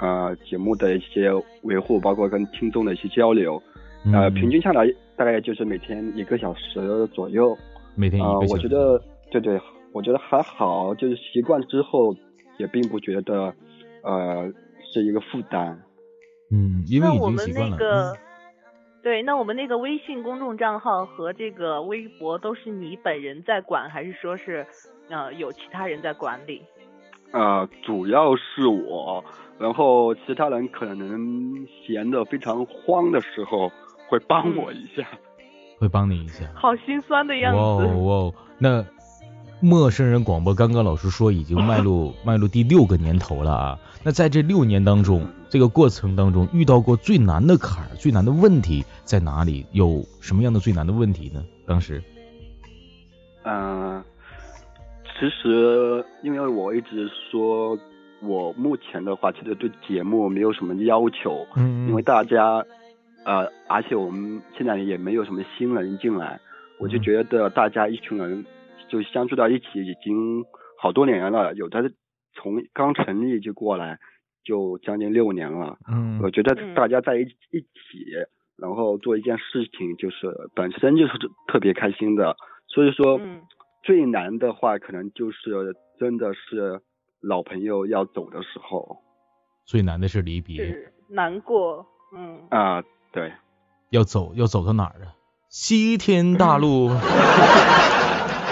[0.00, 1.30] 呃，节目的一些
[1.62, 3.62] 维护，包括跟听众的一些交流，
[4.12, 4.86] 呃，平均下来
[5.16, 7.56] 大概就是每天一个小时左右。
[7.94, 8.52] 每天一个小时。
[8.52, 9.60] 我觉得，对对，
[9.92, 12.14] 我觉得还好，就是习惯之后
[12.58, 13.54] 也并不觉得
[14.02, 14.52] 呃
[14.92, 15.80] 是一个负担。
[16.50, 18.16] 嗯，因为已经习惯了。
[19.06, 24.66] 对，那我们那个微信公众账号和这个微博都是你本人在管，还是说是
[25.08, 26.60] 呃有其他人在管理？
[27.30, 29.24] 呃，主要是我，
[29.60, 33.70] 然后其他人可能闲的非常慌的时候
[34.08, 35.06] 会帮我一下，
[35.78, 36.44] 会帮你一下。
[36.56, 37.58] 好心酸的样子。
[37.58, 38.84] 哇哇，那。
[39.58, 43.78] 陌生人广播，刚刚老师说已经迈入迈入第六个年头了啊。
[44.04, 49.64] 那在这六年当中，这个过程当中遇到过最难的坎儿、最难的问题在哪里？
[49.72, 51.44] 有什么样的最难的问题呢？
[51.66, 52.02] 当时，
[53.44, 54.02] 嗯，
[55.04, 57.78] 其实因为我一直说，
[58.22, 62.64] 我目前的话其实对节目没有什么要求，嗯，因为大家，
[63.24, 66.40] 呃，而且我们现在也没有什么新人进来，
[66.78, 68.44] 我就觉得大家一群人。
[68.88, 70.44] 就相处到一起已经
[70.80, 71.90] 好多年了，有的
[72.34, 73.98] 从刚成立就过来，
[74.46, 75.76] 就将近六年了。
[75.90, 78.06] 嗯，我觉得大家在一一起，
[78.56, 81.14] 然后做一件事情，就是本身就是
[81.48, 82.36] 特别开心的。
[82.68, 83.20] 所以说，
[83.82, 86.80] 最难的话，可能就是真的是
[87.20, 88.98] 老朋友要走的时候。
[89.64, 91.84] 最难的是离别，难过。
[92.16, 92.82] 嗯啊，
[93.12, 93.32] 对，
[93.90, 95.12] 要走要走到哪儿啊？
[95.48, 96.88] 西天大路。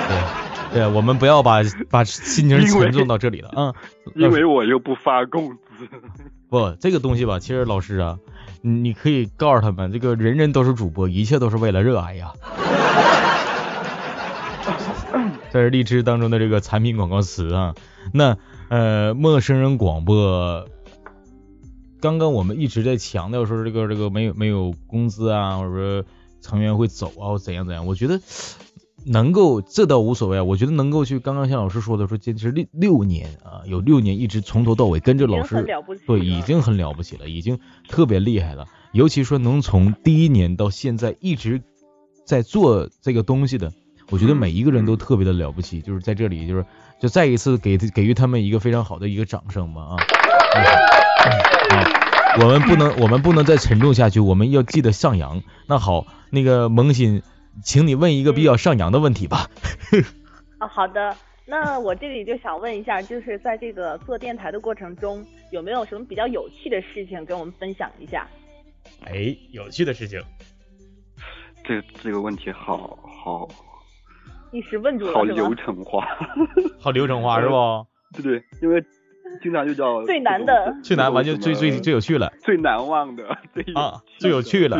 [0.08, 3.72] 对，对，我们不要把把心情沉重到这里了啊。
[4.16, 5.63] 因为我又不发工资。
[6.48, 8.18] 不，这个东西吧，其实老师啊，
[8.62, 12.32] 你可以告诉他们，这个人人都是主播，一切都是为了热爱呀。
[15.52, 17.74] 这是荔枝当中的这个产品广告词啊。
[18.12, 18.36] 那
[18.68, 20.68] 呃，陌生人广播，
[22.00, 26.04] 刚刚我们一直在强调说这个这个没有没有工资啊，或者说
[26.40, 28.20] 成员会走啊，怎样怎样，我觉得。
[29.06, 35.66] 能够这倒无所谓啊，我觉得能够去刚刚像老师说的说坚持六六年啊，有六年一直从头到尾跟着老师，
[36.06, 38.66] 对，已经很了不起了，已经特别厉害了。
[38.92, 41.62] 尤其说能从第一年到现在一直
[42.24, 43.72] 在做这个东西的，
[44.10, 45.80] 我觉得每一个人都特别的了不起。
[45.80, 46.64] 就是在这里，就是
[47.00, 49.96] 就再一次给给予他们一个非常好的一个掌声吧啊！
[51.70, 55.42] 啊，我们不能我们不能再沉重下去，我们要记得上扬。
[55.66, 57.22] 那好，那个萌新。
[57.62, 59.48] 请你问一个比较上扬的问题吧。
[60.58, 61.16] 啊， 好的。
[61.46, 68.26] 那我这里就想问一下，就是在这个做电台的过程中，有没有什么比较有趣的事情跟我们分享一下？
[69.04, 70.20] 哎，有趣的事情。
[71.62, 73.48] 这这个问题好好。
[74.52, 76.06] 一时问住了好流程化。
[76.78, 77.86] 好流程化是不？
[78.22, 78.82] 对对，因为。
[79.42, 83.22] 经常就叫最难的，最难完就最最最有趣了，最难忘的，
[83.54, 84.78] 最啊最有趣了。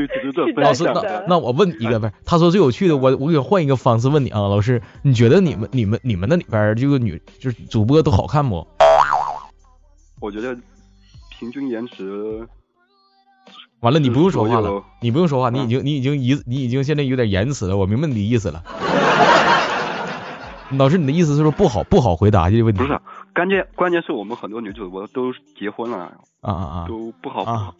[0.57, 8.67] 老师，那那我问一个呗，他说最有趣的，我我给换一个方式问你啊，老师，你觉得你们你们你们那里边这个女就是主播都好看不？
[10.21, 10.57] 我觉得
[11.38, 12.47] 平均颜值。
[13.81, 18.62] 完了，你不用说话了，你不用说话，你已经你已经一你已经现在有点言辞了，我明白你的意思了。
[20.70, 22.81] 老师，你的意思是说不好不好回答这个问题？
[22.83, 22.98] 不是。
[23.35, 25.98] 关键关键是我们很多女主播都结婚了
[26.40, 27.74] 啊啊啊，都不好啊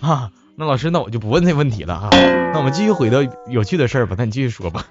[0.00, 2.08] 啊，那老师，那我就不问这问题了啊。
[2.52, 4.84] 那我们继续回到有趣的事儿吧，那你继续说吧。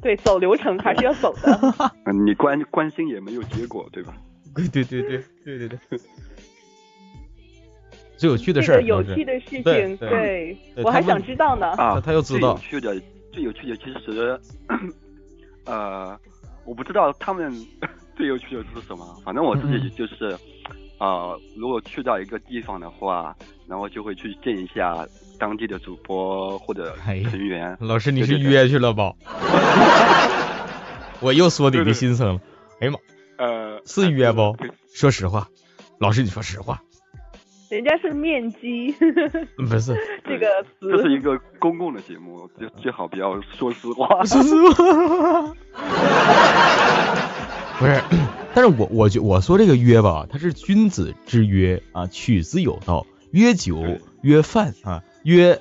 [0.00, 1.74] 对，走流程还是要走的。
[2.06, 4.14] 嗯，你关关心也没有结果，对吧？
[4.54, 5.98] 对对对对对对对。
[8.16, 11.66] 最有趣的事儿，有趣的事情，对对，我还想知道呢。
[11.72, 12.54] 啊，他又知道。
[12.54, 13.02] 最有趣的，
[13.32, 14.40] 最有趣的，其实，
[15.68, 16.18] 呃，
[16.64, 17.52] 我不知道他们
[18.16, 19.20] 最有趣的是什么。
[19.24, 20.30] 反正我自己就是，
[20.98, 23.36] 啊，如果去到一个地方的话，
[23.68, 25.06] 然后就会去见一下
[25.38, 26.96] 当地的主播或者
[27.30, 27.76] 成员。
[27.80, 29.12] 老师，你是约去了吧？
[31.20, 32.40] 我又说你的心声了。
[32.80, 32.98] 哎呀妈！
[33.44, 34.56] 呃，是约不？
[34.94, 35.48] 说实话，
[35.98, 36.82] 老师，你说实话。
[37.70, 38.94] 人家是面基，
[39.56, 40.46] 不是 这个
[40.80, 40.90] 词。
[40.90, 44.24] 这是一个公共的节目，最最好不要说实话。
[44.24, 45.54] 说实话，
[47.78, 48.00] 不是，
[48.54, 53.84] 但是我我觉我说这个约吧，它是君子之约啊，取之有道，约酒
[54.22, 55.60] 约饭啊，约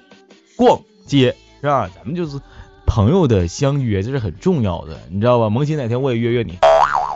[0.56, 1.90] 逛街是吧？
[1.94, 2.40] 咱们就是
[2.86, 5.50] 朋友的相约，这是很重要的，你知道吧？
[5.50, 6.58] 萌新哪天我也约约你。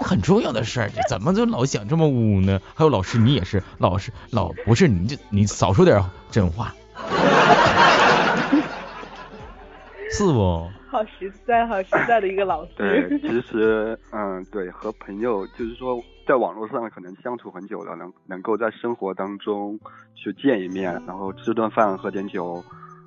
[0.02, 2.60] 很重要的事儿，怎么就老想这么污呢？
[2.76, 6.74] 还有老师，你也是老师老不是你这你少说点真话，
[10.12, 10.70] 是不？
[10.90, 12.72] 好实在，好实在的一个老师。
[12.76, 19.80] 对，其实嗯，对，和朋友就是说，在网络上可能相处很久了，能能够在生活当中
[20.16, 22.62] 去见一面，然后吃顿饭，喝点酒，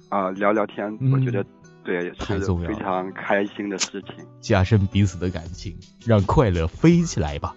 [0.09, 1.45] 啊，聊聊天，我觉得。
[1.85, 7.55] 对，是非常开心的事情，加深彼此的感情，让快乐飞起来吧。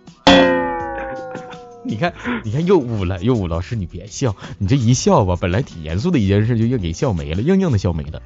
[1.83, 2.13] 你看，
[2.43, 3.47] 你看又污了，又污。
[3.47, 8.21] 老师，你别笑，你这一笑吧，本来挺严肃的一件事，就又给笑没了，硬硬的笑没了。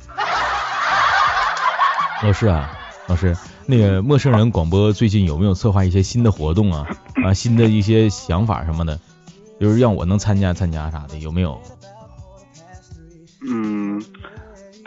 [2.23, 2.75] 老师啊，
[3.07, 3.37] 老师，
[3.67, 6.87] 那个陌生人广播最近有没有策划一些新的活动啊？
[7.23, 8.99] 啊，新的一些想法什么的，
[9.59, 11.61] 就是让我能参加参加啥的，有没有？
[13.43, 14.03] 嗯。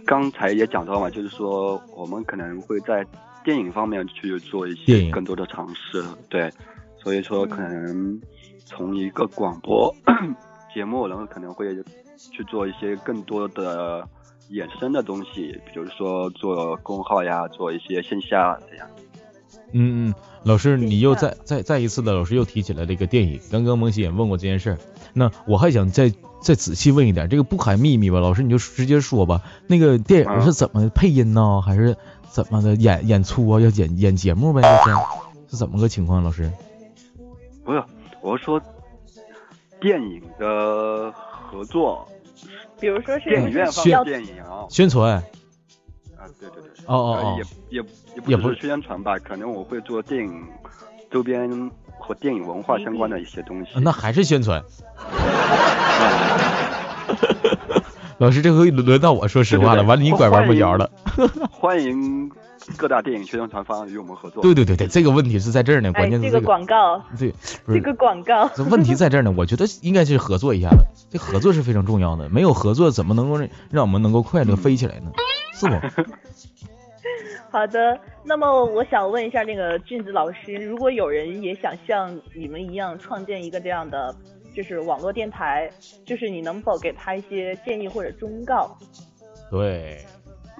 [0.07, 3.05] 刚才也讲到嘛，就是说我们可能会在
[3.45, 6.51] 电影方面去做一些更多的尝试，对，
[6.99, 8.21] 所以说可能
[8.64, 9.95] 从一个广播
[10.75, 11.75] 节目，然后可能会
[12.17, 14.07] 去做一些更多的
[14.51, 18.88] 衍生的东西，比如说做公号呀，做一些线下这样。
[19.77, 23.41] 嗯嗯，老师，你又再再再一次的，老师又提起来这个电影。
[23.51, 24.79] 刚刚萌喜也问过这件事儿，
[25.13, 28.21] 那我还想再再仔细问一点，这个不含秘密吧？
[28.21, 29.43] 老师你就直接说吧。
[29.67, 31.61] 那个电影是怎么配音呢？
[31.61, 31.97] 还是
[32.31, 33.61] 怎么的演演出啊？
[33.61, 34.63] 要演演节目呗？
[34.63, 34.97] 这是
[35.51, 36.23] 是怎么个情况？
[36.23, 36.51] 老师？
[37.65, 37.83] 不是，
[38.23, 38.61] 我是说
[39.81, 42.07] 电影的合作，
[42.79, 44.35] 比如说是电影院放电影
[44.71, 45.21] 宣传。
[46.41, 47.39] 对对对，哦哦哦，
[47.71, 47.85] 也也
[48.27, 50.43] 也不是宣传吧，可能我会做电影
[51.11, 53.71] 周边和电影文化相关的一些东西。
[53.81, 54.63] 那还是宣传。
[58.19, 60.89] 老师，这回轮到我说实话了，完了你拐弯抹角了。
[61.51, 62.31] 欢迎
[62.79, 64.41] 各大电影宣传方与我们合作。
[64.41, 67.03] 对对对对，这个问题是在这儿呢，关键是这个广告。
[67.19, 67.35] 对，
[67.67, 68.49] 这个广告。
[68.55, 73.37] 这问题在这儿呢，我觉得应该是合作一下子，这合作是非常重要的，没有合作怎么能够
[73.71, 75.11] 让我们能够快乐飞起来呢？
[75.55, 75.81] 是吗？
[77.51, 84.14] 好的，那么我想问一下那个俊子老师，如果有人也想像你们一样创建一个这样的，
[84.57, 85.71] 就是网络电台，
[86.05, 88.77] 就是你能否给他一些建议或者忠告？
[89.51, 90.05] 对，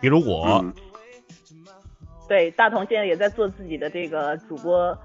[0.00, 0.64] 比如我。
[2.28, 4.96] 对，大同现在也在做自己的这个主播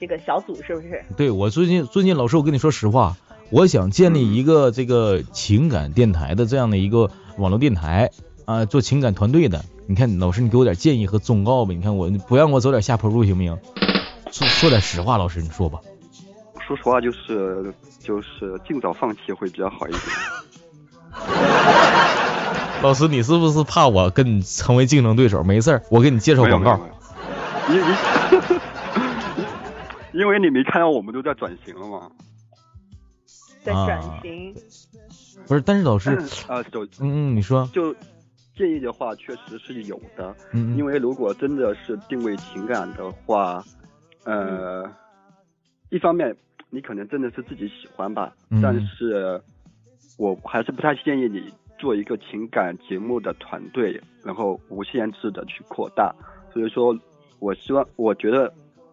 [0.00, 1.04] 这个小组，是不是？
[1.16, 3.16] 对，我最近最近老师，我跟你说实话，
[3.50, 8.10] 我想建立一个这个情感电台的这样的一个网络电台。
[8.46, 11.74] 啊，做情感团队的，你看老师，你给我点建议和忠告吧。
[11.74, 13.58] 你看我不让我走点下坡路行不行？
[14.30, 15.80] 说说点实话，老师你说吧。
[16.66, 20.02] 说实话就是就是尽早放弃会比较好一点。
[22.82, 25.42] 老师，你是不是怕我跟你成为竞争对手？
[25.42, 26.78] 没事儿，我给你介绍广告。
[27.68, 27.82] 因为
[30.22, 32.10] 因为你没看到我们都在转型了吗？
[33.64, 34.54] 在转型。
[35.48, 36.10] 不是，但是老师
[36.46, 37.92] 啊，就嗯嗯，你说就。
[38.56, 43.62] 建议的话确实是有的，嗯，因为如果真的是定位情感的话，
[44.24, 44.90] 呃，
[45.90, 46.34] 一方面
[46.70, 49.38] 你可能真的是自己喜欢吧，但是
[50.18, 56.14] 我还是不太建议你做一个情感节目的团队，然后无限制的去扩大。
[56.52, 56.98] 所以说，
[57.38, 58.50] 我希望我觉得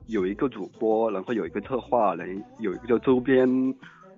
[0.07, 3.47] 有一个主播，然后有一个策划人，有一个周边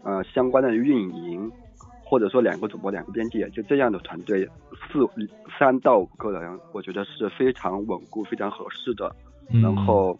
[0.03, 1.51] 呃相关的运营。
[2.05, 4.99] 或者说两个主播两个编辑，就这样的团队四
[5.57, 9.13] 三到五个人，我觉得是非常稳固、非常合适的。
[9.61, 10.17] 然后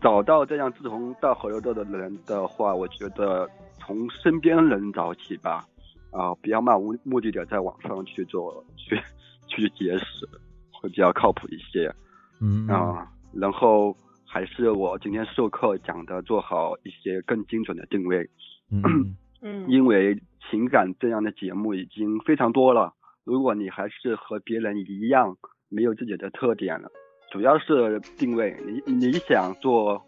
[0.00, 3.48] 找到这样志同道合的的人的话，我觉得
[3.78, 5.64] 从身边人找起吧，
[6.10, 9.00] 啊，不要漫无目的的在网上去做 去
[9.46, 10.28] 去结识，
[10.72, 11.94] 会比较靠谱一些。
[12.40, 18.28] 嗯啊，然后还是我今天授课讲的，做好一些更精准的定位。
[18.70, 20.20] 嗯嗯，因为
[20.50, 25.36] 情感这样的节目已经非常多了，如果你还是和别人一样
[25.68, 26.88] 没有自己的特点了，
[27.30, 30.02] 主要是定位，你你想做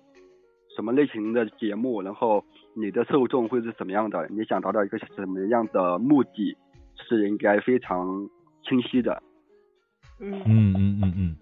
[0.75, 6.57] 什么类型的节目，然后你的受众会是什么样的，你想达到一个什么样的目的，
[7.09, 8.29] 是应该非常
[8.63, 9.23] 清晰的。
[10.19, 11.37] 嗯嗯嗯嗯嗯，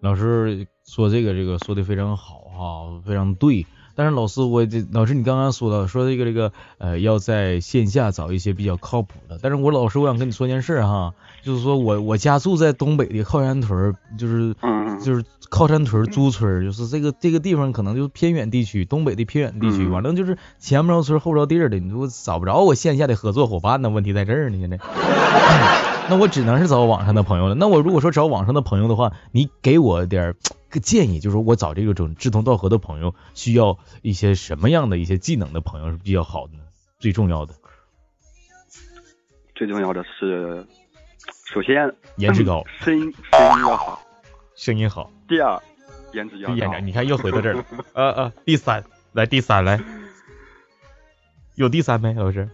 [0.00, 3.64] 老师说这个这个说的非常好哈，非常对。
[3.94, 11.12] 但是老师，我这老师你刚刚说到说这个这个呃要在线下找一些比较靠谱的，但是我老师我想跟你说件事哈，
[11.42, 24.78] 就是说我我家住在东北的靠山屯，就是嗯就是靠山屯朱村，就是这个这个地方可能就是偏远地区，东北的偏远地区，反正就是前不着村后不着地儿的，你说找不着我线下的合作伙伴呢，问题在这儿呢，现在。
[26.10, 27.54] 那我只能是找网上的朋友了。
[27.54, 30.36] 那我如果说找网上的朋友的话，你给我点儿
[30.68, 36.64] 个建议，就是我找这个种志同道合的朋友，需要一些什么样的一些技能的朋友是比较好的呢？
[36.98, 37.54] 最重要的，
[39.54, 40.66] 最重要的是，
[41.46, 44.00] 首先颜值高，声音声音要好。
[44.56, 45.62] 声音好，第二，
[46.12, 46.72] 颜值要高这颜。
[46.72, 47.64] 值，你看又回到这儿了。
[47.94, 49.80] 呃呃，第三，来第三来，
[51.54, 52.12] 有第三没？
[52.14, 52.48] 老师，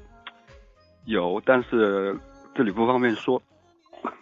[1.07, 2.17] 有，但是
[2.57, 3.41] 这里不方便说。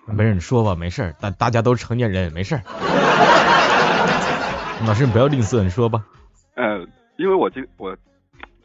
[0.06, 2.62] 没事，你说吧，没事儿，大大家都是成年人，没事儿。
[4.86, 6.04] 老师，你不要吝啬，你说吧。
[6.56, 6.78] 呃，
[7.16, 7.96] 因为我这我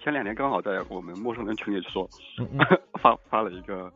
[0.01, 2.09] 前两天刚好在我们陌生人群里说，
[2.39, 2.59] 嗯嗯，
[3.01, 3.91] 发发了一个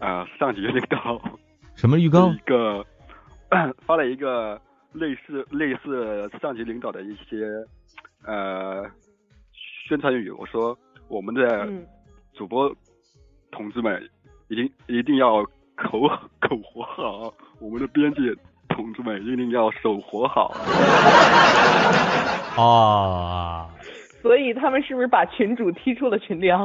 [0.00, 1.20] 呃上级领导
[1.76, 2.36] 什么预告一？
[2.46, 2.84] 个
[3.86, 4.60] 发了一个
[4.92, 7.44] 类似类似上级领导的一些
[8.26, 8.84] 呃
[9.88, 10.76] 宣传语，我说
[11.08, 11.86] 我们的嗯
[12.34, 12.74] 主播
[13.52, 14.10] 同志们
[14.54, 15.42] 一定一定要
[15.74, 16.06] 口
[16.40, 18.20] 口活好，我们的编辑
[18.68, 20.54] 同志们一定要手活好。
[22.56, 23.68] 啊，
[24.22, 26.62] 所以他们是不是把群主踢出了群聊？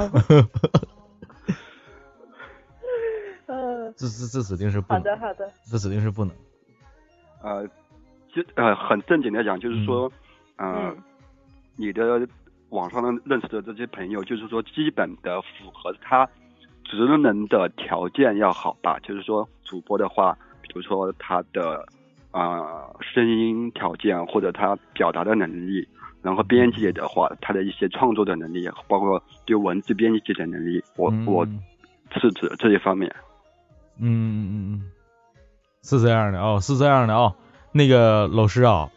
[3.47, 6.31] 嗯， 这这这指定是不能，好的好的，这指定是不能。
[7.41, 7.67] 呃，
[8.31, 10.11] 就呃很正经的讲，就是说，
[10.57, 11.03] 呃，嗯
[11.75, 12.27] 你的
[12.69, 16.29] 网上的认识的这些朋友，就是说基本的符合他
[16.89, 18.97] 职能的条件要好吧？
[19.03, 21.85] 就是说主播的话，比如说他的
[22.31, 25.87] 呃声音条件或者他表达的能力，
[26.23, 31.45] 然后编辑的话，他的一些创作的能力，包括对文字编辑的能力，我、嗯我
[32.19, 33.15] 是指这一方面。
[33.99, 34.91] 嗯嗯嗯嗯，
[35.83, 37.35] 是这样的哦，是这样的哦。
[37.71, 38.89] 那个老师啊，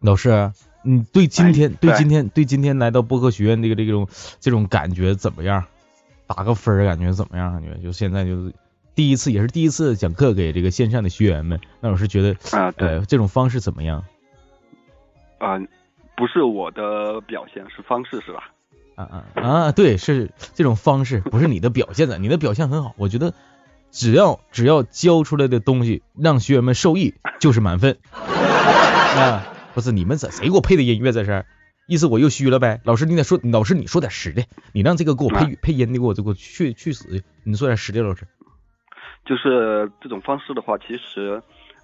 [0.00, 0.50] 老师，
[0.82, 4.08] 你对今天、哎对对今天对今天来到播客学院这个这种
[4.40, 5.64] 这种感觉怎么样？
[6.26, 7.52] 打个分儿，感觉怎么样？
[7.52, 8.52] 感觉就现在就是
[8.94, 14.04] 第一次，也是第一次讲课给这个线上的学员们，那老师觉得啊对呃这种方式怎么样？
[15.38, 15.58] 啊、
[16.16, 18.50] 不是我的表现，是方式是吧？
[18.94, 19.72] 啊啊啊！
[19.72, 23.34] 对，是这种方式，不是你的表现的，你的表现很好，我觉得
[23.90, 27.98] 只要只要教出来的东西让学员们受益，就是满分。
[28.14, 31.44] 啊，不是你们怎谁给我配的音乐在这儿？
[31.86, 32.80] 意思我又虚了呗？
[32.84, 37.24] 老师你得说，老师你说点实的，你让这个给我配、配音的给我这给我去去死去！
[37.44, 38.26] 你说点实的，老师。
[39.24, 41.40] 就是这种方式的话，其实，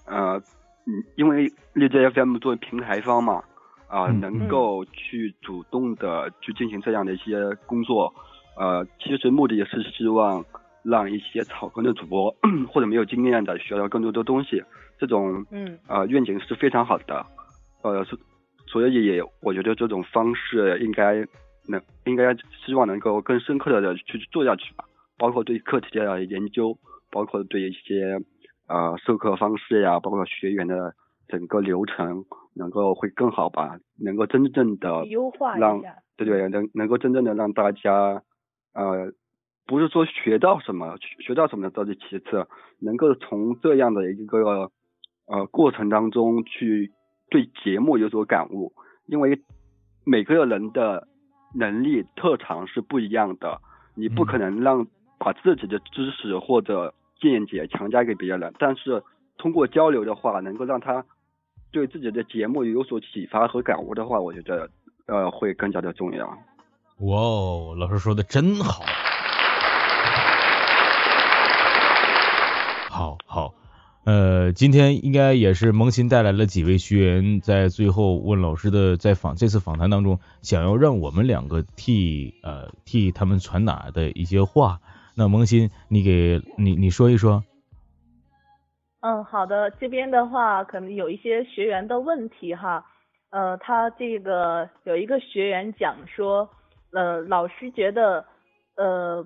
[0.07, 0.41] 呃，
[0.87, 3.43] 嗯，因为荔枝 FM 作为平台方嘛，
[3.89, 8.13] 啊、嗯能够去主动的去进行这样的一些工作，
[8.57, 10.45] 呃，其实目的也是希望
[10.83, 12.35] 让一些草根的主播
[12.73, 14.63] 或者没有经验的学到更多的东西，
[14.99, 17.27] 这种嗯呃愿景是非常好的，
[17.83, 18.19] 呃，所
[18.73, 21.16] 所以也我觉得这种方式应该
[21.68, 24.85] 能应该希望能够更深刻的去做下去吧，
[25.18, 26.79] 包括对课题的研究，
[27.11, 28.18] 包括对一些
[28.68, 30.95] 呃授课方式呀，包括学员的
[31.29, 35.83] 整个流程能够会更好吧，能够真正的优化让
[36.16, 38.23] 对对能能够真正的让大家
[38.73, 39.12] 呃
[39.66, 42.47] 不是说学到什么学到什么这是其次，
[42.81, 44.70] 能够从这样的一个
[45.27, 46.91] 呃过程当中去
[47.33, 48.70] 对节目有所感悟，
[49.07, 49.41] 因为
[50.05, 51.09] 每个人的
[51.55, 53.59] 能力特长是不一样的，
[53.95, 54.87] 你不可能让
[55.18, 59.03] 把自己的知识或者见解强加给别人，但是
[59.39, 61.03] 通过交流的话，能够让他
[61.70, 64.68] 对自己的节目有所启发和感悟的话，我觉得
[65.07, 66.26] 呃会更加的重要。
[66.99, 68.85] 哇哦，老师说的真好，
[72.91, 73.55] 好好。
[74.05, 84.81] 呃，今天应该也是萌新带来了几位学员，在最后问老师的在访这次访谈当中，想要让我们两个替呃替他们传达的一些话。
[85.15, 87.45] 那萌新，你给你你说一说。
[89.03, 92.85] 嗯，好的，这边的话可能有一些学员的问题哈，
[93.31, 96.51] 呃，他这个有一个学员讲说，
[96.91, 98.25] 呃，老师觉得
[98.77, 99.25] 呃，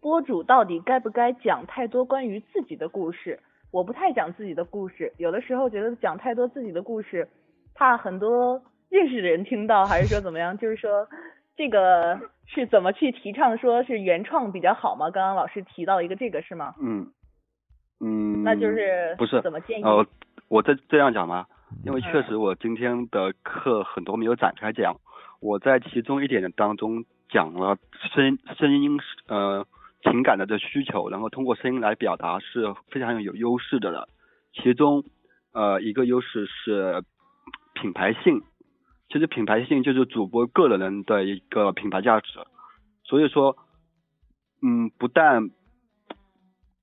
[0.00, 3.40] 播主到底该不该讲太多关于自己的故事？
[3.74, 7.28] 我不太讲自己的故事，有的时候觉得讲太多自己的故事，
[7.74, 10.56] 怕很多认识的人听到，还是说怎么样？
[10.56, 11.08] 就是说
[11.56, 15.10] 这个 是怎么去提倡说是原创比较好吗？
[15.10, 16.72] 刚刚老师提到一个这个是吗？
[16.80, 17.10] 嗯
[17.98, 19.82] 嗯，那就是不是怎么建议？
[19.82, 20.06] 呃，
[20.46, 21.46] 我这这样讲吗？
[21.84, 24.94] 因为确实我今天的课很多没有展开讲，
[25.40, 27.76] 我在其中一点当中讲了
[28.14, 29.66] 声声音呃。
[30.04, 34.08] 情感的这需求，然后通过声音来表达是非常有优势的了。
[34.52, 35.04] 其中，
[35.52, 37.02] 呃，一个优势是
[37.74, 38.42] 品牌性。
[39.08, 42.38] 其实品牌性就是主播个人的一个品牌价值。
[43.02, 43.56] 所以说，
[44.62, 45.50] 嗯，不但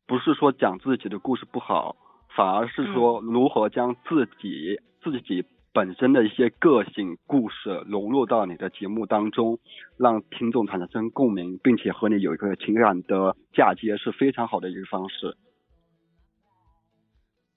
[0.06, 1.96] 不是说讲自己的故事不好，
[2.36, 5.46] 反而是说如何将自己自己。
[5.74, 9.58] 本身的一些个性故事融入到你的节目当中，
[9.98, 15.38] 让听众产生共鸣，并且和你有一个情感的嫁接，是非常好的一个方式。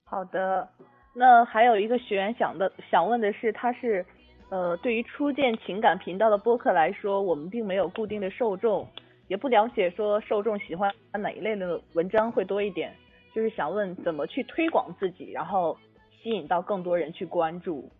[0.05, 0.69] 好的，
[1.13, 4.05] 那还有一个学员想的想问的是，他是
[4.49, 8.87] 呃，对于初见情感频道的播客来说，我们并没有固定的受众，
[9.27, 12.95] 也不了解说受众喜欢哪一类的文章会多一点，
[13.33, 15.77] 就是想问怎么去推广自己，然后
[16.21, 17.91] 吸引到更多人去关注。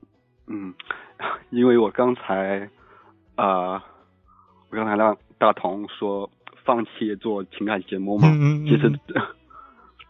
[0.48, 0.74] 嗯，
[1.50, 2.70] 因为我刚才，
[3.36, 3.82] 呃，
[4.70, 6.30] 我刚才让大同说
[6.64, 8.28] 放弃做情感节目嘛，
[8.66, 8.92] 其实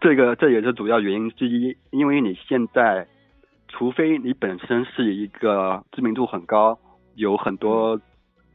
[0.01, 3.07] 这个这也是主要原因之一，因为你现在，
[3.69, 6.77] 除非你本身是一个知名度很高，
[7.15, 7.99] 有很多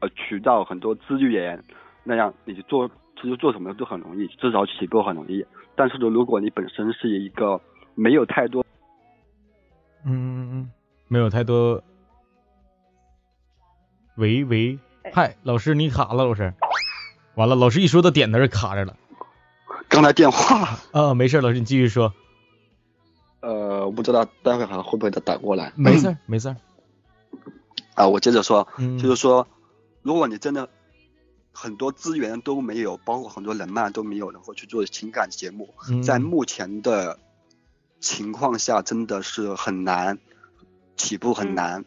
[0.01, 1.63] 呃渠道、很多资源，
[2.05, 2.89] 那样你做
[3.21, 5.45] 其实做什么都很容易，至少起步很容易。
[5.75, 7.61] 但是呢，如果你本身是一个
[7.95, 8.65] 没有太多，
[10.05, 10.71] 嗯嗯嗯。
[11.13, 11.83] 没有太多。
[14.15, 14.79] 喂喂，
[15.13, 16.55] 嗨，老师你卡了，老师。
[17.35, 18.97] 完了，老师一说到点那儿卡着了。
[19.89, 20.79] 刚才电话。
[20.93, 22.15] 啊，没事，老师你继续说。
[23.41, 25.73] 呃，我不知道待会还会不会再打过来。
[25.75, 26.55] 没事没事。
[27.95, 29.49] 啊，我接着说，就是说，
[30.03, 30.69] 如果你真的
[31.53, 37.19] 很多资源都没有，包括很多人脉都没有，然后去做情感节目，在目前的
[37.99, 40.21] 情况下，真的是很难。
[41.01, 41.83] 起步很难，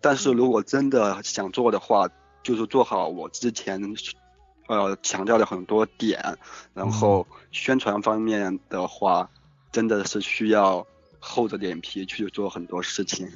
[0.00, 2.08] 但是如果真的想做的话，
[2.42, 3.94] 就是做好我之前
[4.66, 6.38] 呃强调的很多点，
[6.72, 9.28] 然后宣传方面的话，
[9.70, 10.86] 真的是需要
[11.18, 13.28] 厚着脸皮去做很多事情。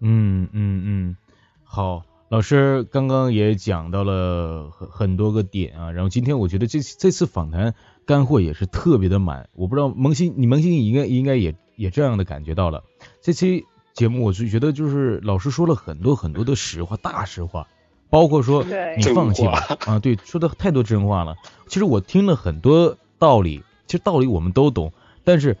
[0.00, 1.16] 嗯嗯嗯，
[1.62, 7.74] 好，老师刚刚也讲到了很很多个点啊，然后今天我觉得这这次访谈
[8.06, 11.54] 干货也是特别的满，我不知道萌新你萌新应该应该也。
[11.80, 12.84] 也这样的感觉到了，
[13.22, 13.64] 这期
[13.94, 17.66] 节目我就觉得就是老师说了很多很多的实话，大实话，
[18.10, 18.62] 包括说
[18.98, 21.36] 你放弃吧，啊，对，说的太多真话了。
[21.68, 24.92] 其实我听了很多道理，其实道理我们都懂，
[25.24, 25.56] 但是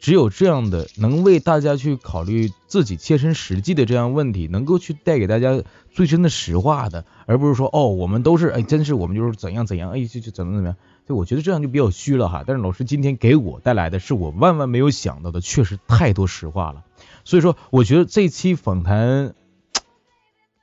[0.00, 10.76] 只有这样的能为大家去考虑自己切身实际的这样问题，能够去带给大家最真的实话的，而不是说哦，我们都是哎，真是我们就是怎样怎样，哎，就就怎么怎么样。
[11.06, 16.84] 就我觉得这样就比较虚了哈，但是老师今天给我带来的是我万万没有想到的，确实太多实话了。
[17.24, 19.34] 所以说，我觉得这期访谈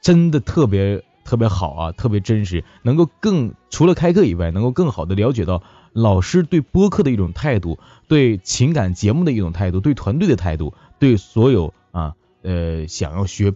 [0.01, 5.61] 真的特别特别好啊，特别真实，能够更除了开课以外，能够更好的了解到
[5.97, 13.53] 老师对播客的一种态度，对情感节目的一种态度，对团队的态度，对所有啊呃想要学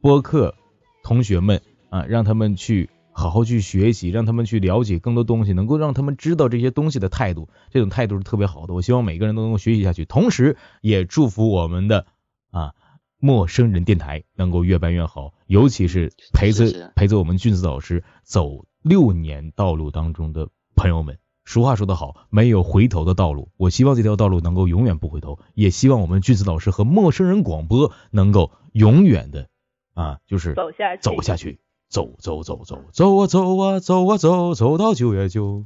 [0.00, 0.54] 播客
[1.02, 1.60] 同学们
[1.90, 2.88] 啊，让他们去。
[3.12, 8.72] 好好去学习，让他们去了解更多东西，能够让他们知道这些东西的态度，这种态度是特别好的。
[8.72, 12.06] 我希望每个人都能够学习下去，同时也祝福我们的
[12.50, 12.72] 啊
[13.18, 21.18] 陌生人电台能够越办越好，尤其是陪着陪着我们俊子老师走六年道路当中的朋友们。
[21.50, 29.48] 俗话说得好，没有回头的道路，我希望这条道路能够永远不回头，也希望我们俊子老师和陌生人广播能够永远的
[29.92, 31.58] 啊就是走下去，走下去。
[31.88, 35.64] 走走走走走啊走啊走啊走，走到九月九。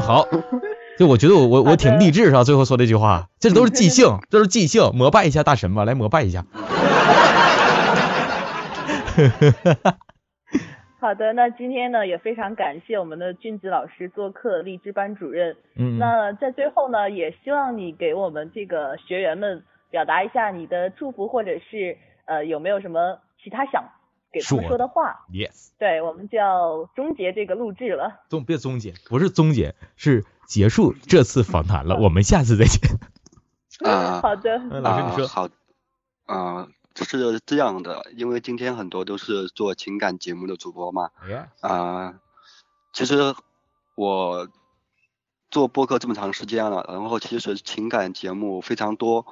[0.00, 0.24] 好，
[0.96, 2.44] 就我觉得我我我挺励志是吧？
[2.44, 6.46] 最后说这句话，这都是即兴，这是即兴，膜拜一下大神吧，来膜拜一下。
[11.02, 15.56] 好的，那今天呢也非常感谢我们的俊子老师做客励志班主任。
[15.74, 23.82] 嗯，那在最后呢，也希望你给我们这个学员们表达一下你的祝福，或者是呃有没有什么其他想
[24.32, 25.70] 给他们说的话？Yes。
[25.76, 28.20] 对，我们就要终结这个录制了。
[28.28, 31.96] 终别终结，不是终结，是结束这次访谈了。
[31.96, 32.80] 我们下次再见。
[33.90, 34.56] 啊，好的。
[34.80, 35.26] 老师你说。
[35.26, 35.48] 好。
[36.26, 36.68] 啊。
[36.94, 41.10] 是这样的，因为今天很多都是做情感节目的主播嘛，
[41.60, 42.14] 啊，
[42.92, 43.34] 其实
[43.94, 44.48] 我
[45.50, 49.26] 做播客这么长时间了，然后其实情感节目非常多，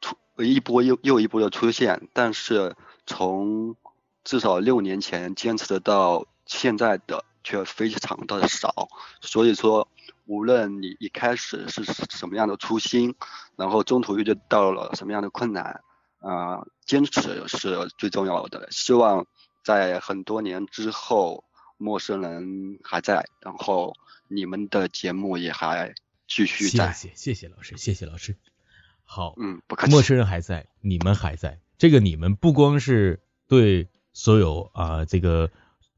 [0.00, 2.74] 出一波又又一波的出现，但是
[3.06, 3.76] 从
[4.24, 8.88] 至少六年前坚持的到现在的却非常的少，
[9.20, 9.88] 所以说
[10.26, 13.14] 无论你一开始是什么样的初心，
[13.56, 15.82] 然后中途遇到了什么样的困难。
[16.20, 18.68] 啊，坚持是最重要的。
[18.70, 19.26] 希望
[19.64, 21.44] 在很多年之后，
[21.76, 23.94] 陌生人还在，然后
[24.28, 25.94] 你们的节目也还
[26.26, 26.92] 继续在。
[26.92, 28.36] 谢谢，谢谢老师，谢谢老师。
[29.04, 29.92] 好，嗯，不客气。
[29.92, 31.60] 陌生人还在，你们还在。
[31.78, 35.50] 这个你们不光是对所有啊这个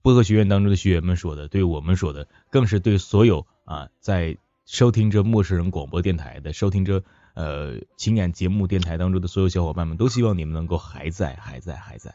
[0.02, 7.02] 播客学院当中的学员们说的，对我们说的，更是对所有啊在收听着陌生人广播电台的收听着。
[7.34, 12.14] 呃，情感节目电台当中的所有小伙伴们都希望你们能够还在，还在，还在。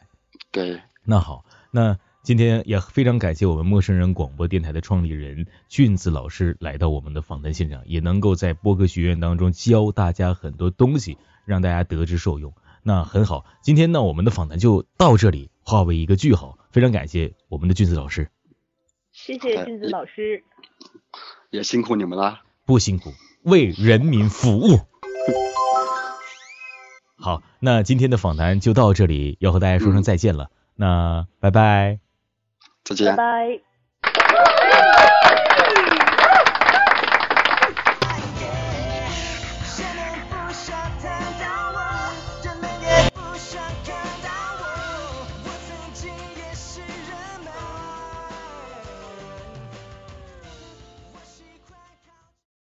[0.50, 12.52] 对，那好，那今天也非常感谢我们陌生人广播电台的创立人俊子老师来到我们的访谈现场，也能够在播客学院当中教大家很多东西，让大家得之受用。
[12.82, 16.58] 那很好，今天呢，我们的访谈就到这里，化为一个句号。
[16.70, 18.28] 非常感谢我们的俊子老师，
[19.10, 20.44] 谢谢俊子老师，
[21.50, 23.12] 也辛苦你们了，不辛苦，
[23.42, 24.80] 为人民服务。
[27.26, 30.48] 好，那今天的访谈就到这里，要和大家说声再见了。
[30.76, 31.98] 那拜拜，
[32.84, 33.75] 再见，拜拜。